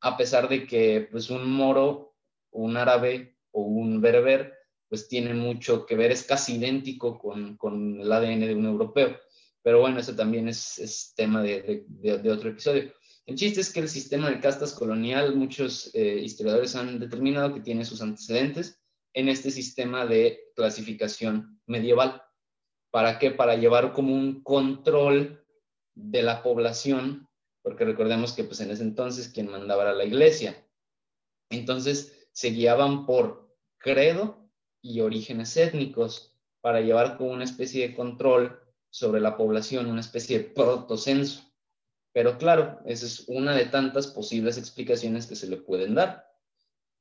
a 0.00 0.16
pesar 0.16 0.48
de 0.48 0.66
que 0.66 1.08
pues 1.10 1.30
un 1.30 1.50
moro, 1.50 2.14
un 2.50 2.76
árabe 2.76 3.36
o 3.52 3.62
un 3.62 4.00
berber 4.00 4.55
pues 4.88 5.08
tiene 5.08 5.34
mucho 5.34 5.86
que 5.86 5.96
ver, 5.96 6.12
es 6.12 6.22
casi 6.22 6.56
idéntico 6.56 7.18
con, 7.18 7.56
con 7.56 8.00
el 8.00 8.12
ADN 8.12 8.40
de 8.40 8.54
un 8.54 8.66
europeo. 8.66 9.16
Pero 9.62 9.80
bueno, 9.80 9.98
eso 9.98 10.14
también 10.14 10.48
es, 10.48 11.12
tema 11.16 11.42
de, 11.42 11.84
de, 11.88 12.30
otro 12.30 12.50
episodio. 12.50 12.92
El 13.26 13.34
chiste 13.34 13.60
es 13.60 13.72
que 13.72 13.80
el 13.80 13.88
sistema 13.88 14.30
de 14.30 14.38
castas 14.38 14.72
colonial, 14.72 15.34
muchos 15.34 15.90
eh, 15.92 16.20
historiadores 16.22 16.76
han 16.76 17.00
determinado 17.00 17.52
que 17.52 17.60
tiene 17.60 17.84
sus 17.84 18.00
antecedentes 18.00 18.80
en 19.12 19.28
este 19.28 19.50
sistema 19.50 20.06
de 20.06 20.52
clasificación 20.54 21.60
medieval. 21.66 22.22
¿Para 22.92 23.18
qué? 23.18 23.32
Para 23.32 23.56
llevar 23.56 23.92
como 23.92 24.14
un 24.14 24.44
control 24.44 25.44
de 25.96 26.22
la 26.22 26.44
población, 26.44 27.28
porque 27.62 27.84
recordemos 27.84 28.34
que 28.34 28.44
pues 28.44 28.60
en 28.60 28.70
ese 28.70 28.84
entonces 28.84 29.28
quien 29.30 29.50
mandaba 29.50 29.82
era 29.82 29.94
la 29.94 30.04
iglesia. 30.04 30.64
Entonces 31.50 32.28
se 32.30 32.50
guiaban 32.50 33.04
por 33.04 33.52
credo 33.78 34.45
y 34.86 35.00
orígenes 35.00 35.56
étnicos 35.56 36.32
para 36.60 36.80
llevar 36.80 37.16
como 37.16 37.30
una 37.30 37.44
especie 37.44 37.88
de 37.88 37.94
control 37.94 38.60
sobre 38.90 39.20
la 39.20 39.36
población, 39.36 39.86
una 39.86 40.00
especie 40.00 40.38
de 40.38 40.44
protocenso. 40.44 41.42
Pero 42.12 42.38
claro, 42.38 42.80
esa 42.86 43.06
es 43.06 43.24
una 43.28 43.54
de 43.54 43.66
tantas 43.66 44.06
posibles 44.06 44.56
explicaciones 44.56 45.26
que 45.26 45.36
se 45.36 45.48
le 45.48 45.58
pueden 45.58 45.94
dar. 45.94 46.26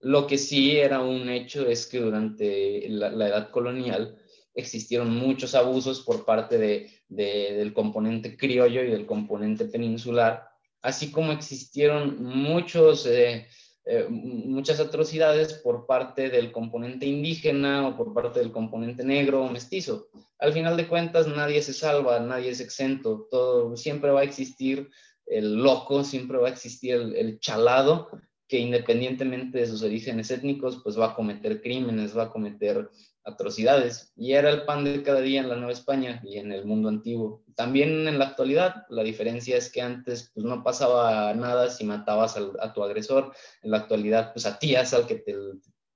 Lo 0.02 0.28
que 0.28 0.38
sí 0.38 0.78
era 0.78 1.02
un 1.02 1.30
hecho 1.30 1.68
es 1.68 1.88
que 1.88 2.00
durante 2.00 2.88
la, 2.90 3.08
edad 3.28 3.50
colonial 3.50 4.18
existieron 4.54 5.16
muchos 5.16 5.56
abusos 5.56 6.02
por 6.02 6.26
parte 6.26 6.58
de, 6.58 6.92
del 7.08 7.74
componente 7.74 8.36
criollo 8.36 8.84
y 8.84 8.92
del 8.92 9.06
componente 9.06 9.66
peninsular, 9.66 10.50
así 10.82 11.12
como 11.12 11.32
existieron 11.32 12.24
muchos 12.24 13.06
eh, 13.06 13.48
eh, 13.86 14.08
muchas 14.10 14.80
atrocidades 14.80 15.54
por 15.54 15.86
parte 15.86 16.30
del 16.30 16.52
componente 16.52 17.06
indígena 17.06 17.88
o 17.88 17.96
por 17.96 18.14
parte 18.14 18.40
del 18.40 18.52
componente 18.52 19.04
negro 19.04 19.44
o 19.44 19.52
mestizo. 19.52 20.08
Al 20.40 20.54
final 20.54 20.76
de 20.76 20.88
cuentas, 20.88 21.28
nadie 21.28 21.62
se 21.62 21.74
salva, 21.74 22.20
nadie 22.20 22.50
es 22.50 22.60
exento, 22.60 23.28
todo, 23.30 23.78
siempre 23.78 24.12
va 24.12 24.22
a 24.22 24.24
existir 24.24 24.90
el 25.28 25.56
loco, 25.56 26.04
siempre 26.04 26.38
va 26.38 26.48
a 26.48 26.52
existir 26.52 26.94
el, 26.94 27.16
el 27.16 27.40
chalado 27.40 28.10
que 28.48 28.60
independientemente 28.60 29.60
de 29.60 29.68
sus 29.68 29.82
orígenes 29.82 30.30
étnicos, 30.32 30.82
pues 30.84 31.00
va 31.00 31.08
a 31.08 31.16
cometer 31.16 31.62
crímenes, 31.62 32.16
va 32.16 32.24
a 32.24 32.30
cometer 32.30 32.90
atrocidades. 33.24 34.14
Y 34.16 34.34
era 34.34 34.50
el 34.52 34.66
pan 34.66 34.84
de 34.84 35.02
cada 35.02 35.22
día 35.22 35.42
en 35.42 35.50
la 35.50 35.56
Nueva 35.56 35.72
España 35.72 36.22
y 36.24 36.38
en 36.38 36.52
el 36.52 36.66
mundo 36.66 36.90
antiguo. 36.90 37.44
También 37.56 38.08
en 38.08 38.20
la 38.20 38.26
actualidad, 38.26 38.86
la 38.90 39.04
diferencia 39.04 39.58
es 39.58 39.72
que 39.72 39.82
antes 39.82 40.32
pues, 40.34 40.46
no 40.46 40.64
pasaba 40.64 41.34
nada 41.34 41.70
si 41.70 41.84
matabas 41.84 42.38
a 42.38 42.74
tu 42.74 42.84
agresor. 42.84 43.34
En 43.64 43.72
la 43.72 43.78
actualidad, 43.78 44.32
pues 44.32 44.46
a 44.46 44.60
ti 44.60 44.76
es 44.76 44.94
al 44.94 45.08
que 45.08 45.16
te, 45.16 45.36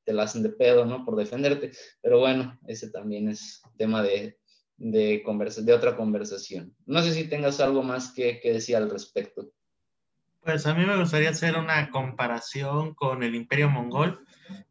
te 0.03 0.13
la 0.13 0.23
hacen 0.23 0.41
de 0.41 0.49
pedo, 0.49 0.85
¿no? 0.85 1.05
Por 1.05 1.15
defenderte. 1.15 1.71
Pero 2.01 2.19
bueno, 2.19 2.59
ese 2.65 2.89
también 2.89 3.29
es 3.29 3.61
tema 3.77 4.01
de, 4.01 4.39
de, 4.77 5.21
conversa, 5.23 5.61
de 5.61 5.73
otra 5.73 5.95
conversación. 5.95 6.75
No 6.87 7.03
sé 7.03 7.13
si 7.13 7.25
tengas 7.25 7.59
algo 7.59 7.83
más 7.83 8.11
que, 8.11 8.39
que 8.39 8.53
decir 8.53 8.75
al 8.75 8.89
respecto. 8.89 9.51
Pues 10.41 10.65
a 10.65 10.73
mí 10.73 10.85
me 10.85 10.97
gustaría 10.97 11.29
hacer 11.31 11.57
una 11.57 11.89
comparación 11.89 12.93
con 12.95 13.23
el 13.23 13.35
Imperio 13.35 13.69
Mongol 13.69 14.25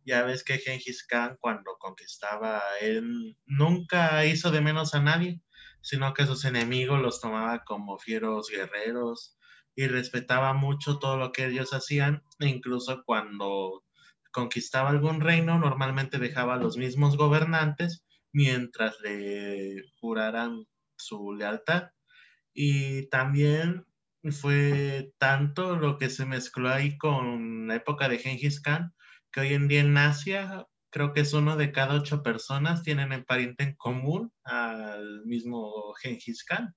ya 0.04 0.22
ves 0.24 0.44
que 0.44 0.58
Genghis 0.58 1.06
Khan 1.06 1.36
cuando 1.40 1.76
conquistaba, 1.78 2.62
él 2.80 3.36
nunca 3.46 4.24
hizo 4.24 4.50
de 4.50 4.60
menos 4.60 4.94
a 4.94 5.00
nadie, 5.00 5.42
sino 5.82 6.14
que 6.14 6.26
sus 6.26 6.44
enemigos 6.44 7.00
los 7.00 7.20
tomaba 7.20 7.64
como 7.64 7.98
fieros 7.98 8.48
guerreros 8.50 9.38
y 9.74 9.86
respetaba 9.86 10.54
mucho 10.54 10.98
todo 10.98 11.16
lo 11.18 11.32
que 11.32 11.46
ellos 11.46 11.72
hacían, 11.72 12.22
e 12.40 12.48
incluso 12.48 13.02
cuando 13.04 13.84
conquistaba 14.32 14.90
algún 14.90 15.20
reino, 15.20 15.58
normalmente 15.58 16.18
dejaba 16.18 16.54
a 16.54 16.58
los 16.58 16.76
mismos 16.76 17.16
gobernantes 17.16 18.04
mientras 18.32 19.00
le 19.00 19.82
juraran 20.00 20.64
su 20.96 21.32
lealtad. 21.34 21.90
Y 22.54 23.08
también 23.10 23.86
fue 24.30 25.12
tanto 25.18 25.76
lo 25.76 25.98
que 25.98 26.10
se 26.10 26.26
mezcló 26.26 26.70
ahí 26.70 26.96
con 26.98 27.68
la 27.68 27.76
época 27.76 28.08
de 28.08 28.18
Genghis 28.18 28.60
Khan, 28.60 28.92
que 29.32 29.40
hoy 29.40 29.54
en 29.54 29.68
día 29.68 29.80
en 29.80 29.96
Asia 29.96 30.66
creo 30.90 31.12
que 31.12 31.20
es 31.20 31.32
uno 31.32 31.56
de 31.56 31.72
cada 31.72 31.94
ocho 31.94 32.22
personas 32.22 32.82
tienen 32.82 33.12
el 33.12 33.24
pariente 33.24 33.64
en 33.64 33.74
común 33.76 34.32
al 34.44 35.24
mismo 35.26 35.92
Genghis 36.02 36.44
Khan. 36.44 36.74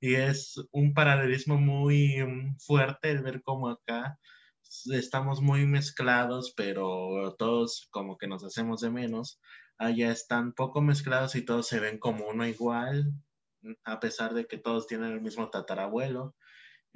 Y 0.00 0.14
es 0.14 0.54
un 0.72 0.94
paralelismo 0.94 1.58
muy 1.58 2.22
mm, 2.24 2.58
fuerte 2.58 3.10
el 3.10 3.22
ver 3.22 3.42
cómo 3.42 3.68
acá 3.68 4.18
estamos 4.92 5.40
muy 5.40 5.66
mezclados, 5.66 6.52
pero 6.56 7.34
todos 7.38 7.88
como 7.90 8.16
que 8.18 8.28
nos 8.28 8.44
hacemos 8.44 8.80
de 8.80 8.90
menos. 8.90 9.40
Allá 9.78 10.10
están 10.12 10.52
poco 10.52 10.80
mezclados 10.80 11.34
y 11.36 11.44
todos 11.44 11.68
se 11.68 11.80
ven 11.80 11.98
como 11.98 12.28
uno 12.28 12.46
igual, 12.46 13.12
a 13.84 14.00
pesar 14.00 14.34
de 14.34 14.46
que 14.46 14.58
todos 14.58 14.86
tienen 14.86 15.12
el 15.12 15.20
mismo 15.20 15.50
tatarabuelo. 15.50 16.34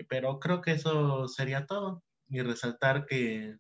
Pero 0.08 0.38
creo 0.40 0.60
que 0.60 0.72
eso 0.72 1.28
sería 1.28 1.66
todo. 1.66 2.02
Y 2.28 2.40
resaltar 2.42 3.06
que 3.06 3.56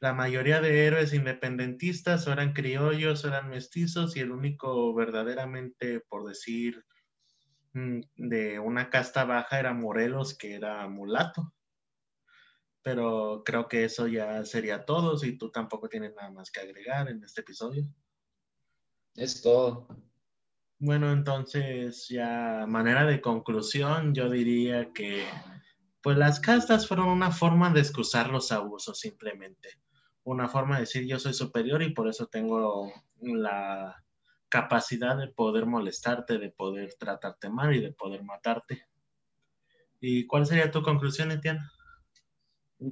la 0.00 0.12
mayoría 0.12 0.60
de 0.60 0.86
héroes 0.86 1.14
independentistas 1.14 2.26
eran 2.26 2.52
criollos, 2.52 3.24
eran 3.24 3.48
mestizos 3.48 4.16
y 4.16 4.20
el 4.20 4.32
único 4.32 4.92
verdaderamente, 4.94 6.00
por 6.00 6.26
decir, 6.26 6.84
mm, 7.72 8.00
de 8.16 8.58
una 8.58 8.90
casta 8.90 9.24
baja 9.24 9.58
era 9.58 9.72
Morelos, 9.72 10.36
que 10.36 10.54
era 10.54 10.86
mulato. 10.88 11.54
Pero 12.82 13.42
creo 13.46 13.66
que 13.66 13.84
eso 13.84 14.06
ya 14.06 14.44
sería 14.44 14.84
todo, 14.84 15.16
si 15.16 15.38
tú 15.38 15.50
tampoco 15.50 15.88
tienes 15.88 16.14
nada 16.14 16.30
más 16.30 16.50
que 16.50 16.60
agregar 16.60 17.08
en 17.08 17.24
este 17.24 17.40
episodio. 17.40 17.86
Es 19.14 19.40
todo. 19.40 19.88
Bueno, 20.78 21.12
entonces 21.12 22.08
ya 22.08 22.66
manera 22.68 23.06
de 23.06 23.22
conclusión, 23.22 24.12
yo 24.14 24.28
diría 24.28 24.92
que 24.92 25.24
pues 26.04 26.18
las 26.18 26.38
castas 26.38 26.86
fueron 26.86 27.08
una 27.08 27.30
forma 27.30 27.70
de 27.70 27.80
excusar 27.80 28.28
los 28.28 28.52
abusos 28.52 29.00
simplemente. 29.00 29.70
Una 30.22 30.48
forma 30.48 30.74
de 30.74 30.82
decir 30.82 31.06
yo 31.06 31.18
soy 31.18 31.32
superior 31.32 31.82
y 31.82 31.94
por 31.94 32.08
eso 32.08 32.26
tengo 32.26 32.92
la 33.22 34.04
capacidad 34.50 35.16
de 35.16 35.28
poder 35.28 35.64
molestarte, 35.64 36.36
de 36.36 36.50
poder 36.50 36.92
tratarte 36.98 37.48
mal 37.48 37.74
y 37.74 37.80
de 37.80 37.92
poder 37.94 38.22
matarte. 38.22 38.86
¿Y 39.98 40.26
cuál 40.26 40.44
sería 40.44 40.70
tu 40.70 40.82
conclusión, 40.82 41.30
Etienne? 41.30 41.62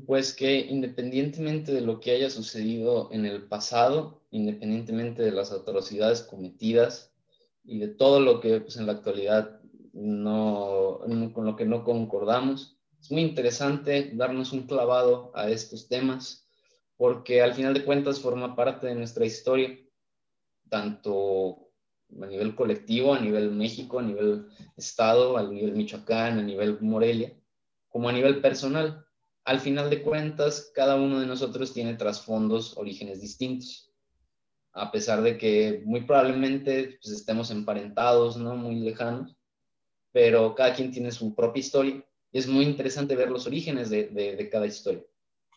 Pues 0.06 0.32
que 0.32 0.60
independientemente 0.60 1.70
de 1.70 1.82
lo 1.82 2.00
que 2.00 2.12
haya 2.12 2.30
sucedido 2.30 3.10
en 3.12 3.26
el 3.26 3.42
pasado, 3.42 4.22
independientemente 4.30 5.20
de 5.20 5.32
las 5.32 5.52
atrocidades 5.52 6.22
cometidas 6.22 7.12
y 7.62 7.78
de 7.78 7.88
todo 7.88 8.20
lo 8.20 8.40
que 8.40 8.62
pues, 8.62 8.78
en 8.78 8.86
la 8.86 8.92
actualidad 8.92 9.60
no, 9.92 11.00
con 11.34 11.44
lo 11.44 11.56
que 11.56 11.66
no 11.66 11.84
concordamos, 11.84 12.78
es 13.02 13.10
muy 13.10 13.22
interesante 13.22 14.12
darnos 14.14 14.52
un 14.52 14.62
clavado 14.62 15.32
a 15.34 15.50
estos 15.50 15.88
temas 15.88 16.48
porque 16.96 17.42
al 17.42 17.52
final 17.52 17.74
de 17.74 17.84
cuentas 17.84 18.20
forma 18.20 18.54
parte 18.54 18.86
de 18.86 18.94
nuestra 18.94 19.26
historia, 19.26 19.76
tanto 20.68 21.72
a 22.22 22.26
nivel 22.26 22.54
colectivo, 22.54 23.12
a 23.12 23.18
nivel 23.18 23.50
México, 23.50 23.98
a 23.98 24.02
nivel 24.02 24.46
Estado, 24.76 25.36
a 25.36 25.42
nivel 25.42 25.72
Michoacán, 25.72 26.38
a 26.38 26.42
nivel 26.42 26.78
Morelia, 26.80 27.36
como 27.88 28.08
a 28.08 28.12
nivel 28.12 28.40
personal. 28.40 29.04
Al 29.44 29.58
final 29.58 29.90
de 29.90 30.02
cuentas, 30.02 30.70
cada 30.72 30.94
uno 30.94 31.18
de 31.18 31.26
nosotros 31.26 31.72
tiene 31.72 31.94
trasfondos, 31.94 32.78
orígenes 32.78 33.20
distintos, 33.20 33.90
a 34.74 34.92
pesar 34.92 35.22
de 35.22 35.36
que 35.36 35.82
muy 35.84 36.02
probablemente 36.02 37.00
pues, 37.02 37.12
estemos 37.12 37.50
emparentados, 37.50 38.36
¿no? 38.36 38.54
Muy 38.54 38.76
lejanos, 38.76 39.36
pero 40.12 40.54
cada 40.54 40.72
quien 40.72 40.92
tiene 40.92 41.10
su 41.10 41.34
propia 41.34 41.60
historia 41.60 42.06
es 42.32 42.46
muy 42.46 42.64
interesante 42.64 43.14
ver 43.14 43.30
los 43.30 43.46
orígenes 43.46 43.90
de, 43.90 44.48
cada 44.50 44.66
historia. 44.66 45.04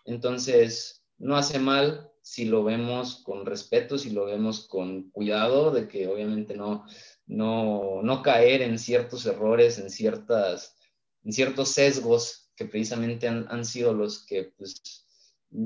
Entonces, 0.06 1.04
no 1.18 1.38
hace 1.38 1.60
mal 1.60 2.12
si 2.22 2.46
lo 2.46 2.64
vemos 2.64 3.22
con 3.24 3.46
respeto, 3.46 3.98
si 3.98 4.10
lo 4.10 4.26
vemos 4.26 4.68
con 4.68 5.10
cuidado, 5.12 5.72
de 5.72 5.88
que 5.88 6.08
obviamente 6.08 6.56
no, 6.56 6.86
no, 7.28 8.22
caer 8.24 8.62
en 8.62 8.78
ciertos 8.78 9.26
errores, 9.26 9.80
en, 9.80 9.90
ciertas, 9.90 10.76
en 11.24 11.32
ciertos 11.32 11.70
sesgos 11.70 12.52
que 12.56 12.66
precisamente 12.66 13.28
han, 13.28 13.66
sido 13.66 13.94
los 13.94 14.26
que 14.26 14.54
pues, 14.58 15.06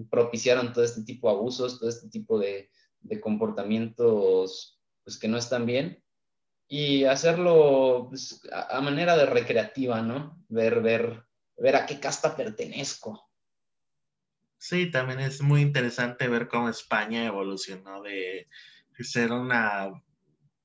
propiciaron 0.10 0.74
todo 0.74 0.84
este 0.84 1.04
tipo 1.04 1.30
de 1.30 1.36
abusos, 1.36 1.80
todo 1.80 1.90
este 1.90 2.10
tipo 2.10 2.38
de, 2.40 2.70
de 3.02 3.20
comportamientos 3.20 4.80
pues, 5.04 5.18
que 5.18 5.28
no 5.28 5.38
están 5.38 5.66
bien 5.66 6.04
y 6.72 7.04
hacerlo 7.06 8.06
pues, 8.10 8.42
a, 8.54 8.80
manera 8.80 9.18
de 9.18 9.26
recreativa, 9.26 10.04
¿no? 10.04 10.46
Ver, 10.50 10.82
ver, 10.82 11.26
ver 11.58 11.76
a 11.76 11.86
qué 11.88 12.00
casta 12.00 12.38
pertenezco. 12.38 13.28
Sí, 14.60 14.92
también 14.92 15.20
es 15.20 15.42
muy 15.42 15.62
interesante 15.62 16.28
ver 16.28 16.48
cómo 16.48 16.70
España 16.70 17.26
evolucionó 17.26 18.04
de 18.04 18.48
ser 19.00 19.32
una, 19.32 19.90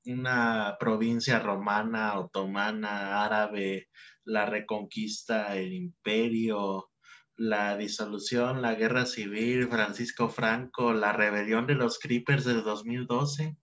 una 0.05 0.77
provincia 0.79 1.39
romana, 1.39 2.19
otomana, 2.19 3.23
árabe, 3.23 3.89
la 4.25 4.45
reconquista, 4.45 5.55
el 5.55 5.73
imperio, 5.73 6.91
la 7.35 7.77
disolución, 7.77 8.61
la 8.61 8.75
guerra 8.75 9.07
civil, 9.07 9.69
Francisco 9.69 10.29
Franco, 10.29 10.93
la 10.93 11.13
rebelión 11.13 11.65
de 11.65 11.73
los 11.73 11.97
Creepers 11.97 12.45
de 12.45 12.61
2012 12.61 13.57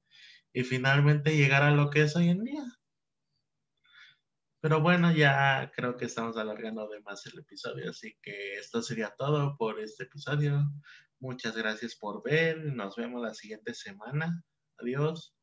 y 0.52 0.64
finalmente 0.64 1.36
llegar 1.36 1.62
a 1.62 1.70
lo 1.70 1.90
que 1.90 2.02
es 2.02 2.16
hoy 2.16 2.28
en 2.28 2.44
día. 2.44 2.64
Pero 4.60 4.80
bueno, 4.80 5.12
ya 5.12 5.72
creo 5.74 5.96
que 5.96 6.04
estamos 6.04 6.36
alargando 6.36 6.88
de 6.88 7.00
más 7.00 7.26
el 7.26 7.40
episodio, 7.40 7.90
así 7.90 8.16
que 8.22 8.54
esto 8.54 8.80
sería 8.80 9.12
todo 9.18 9.56
por 9.56 9.80
este 9.80 10.04
episodio. 10.04 10.62
Muchas 11.18 11.56
gracias 11.56 11.96
por 11.96 12.22
ver, 12.22 12.64
nos 12.66 12.94
vemos 12.96 13.20
la 13.22 13.34
siguiente 13.34 13.74
semana. 13.74 14.44
Adiós. 14.78 15.34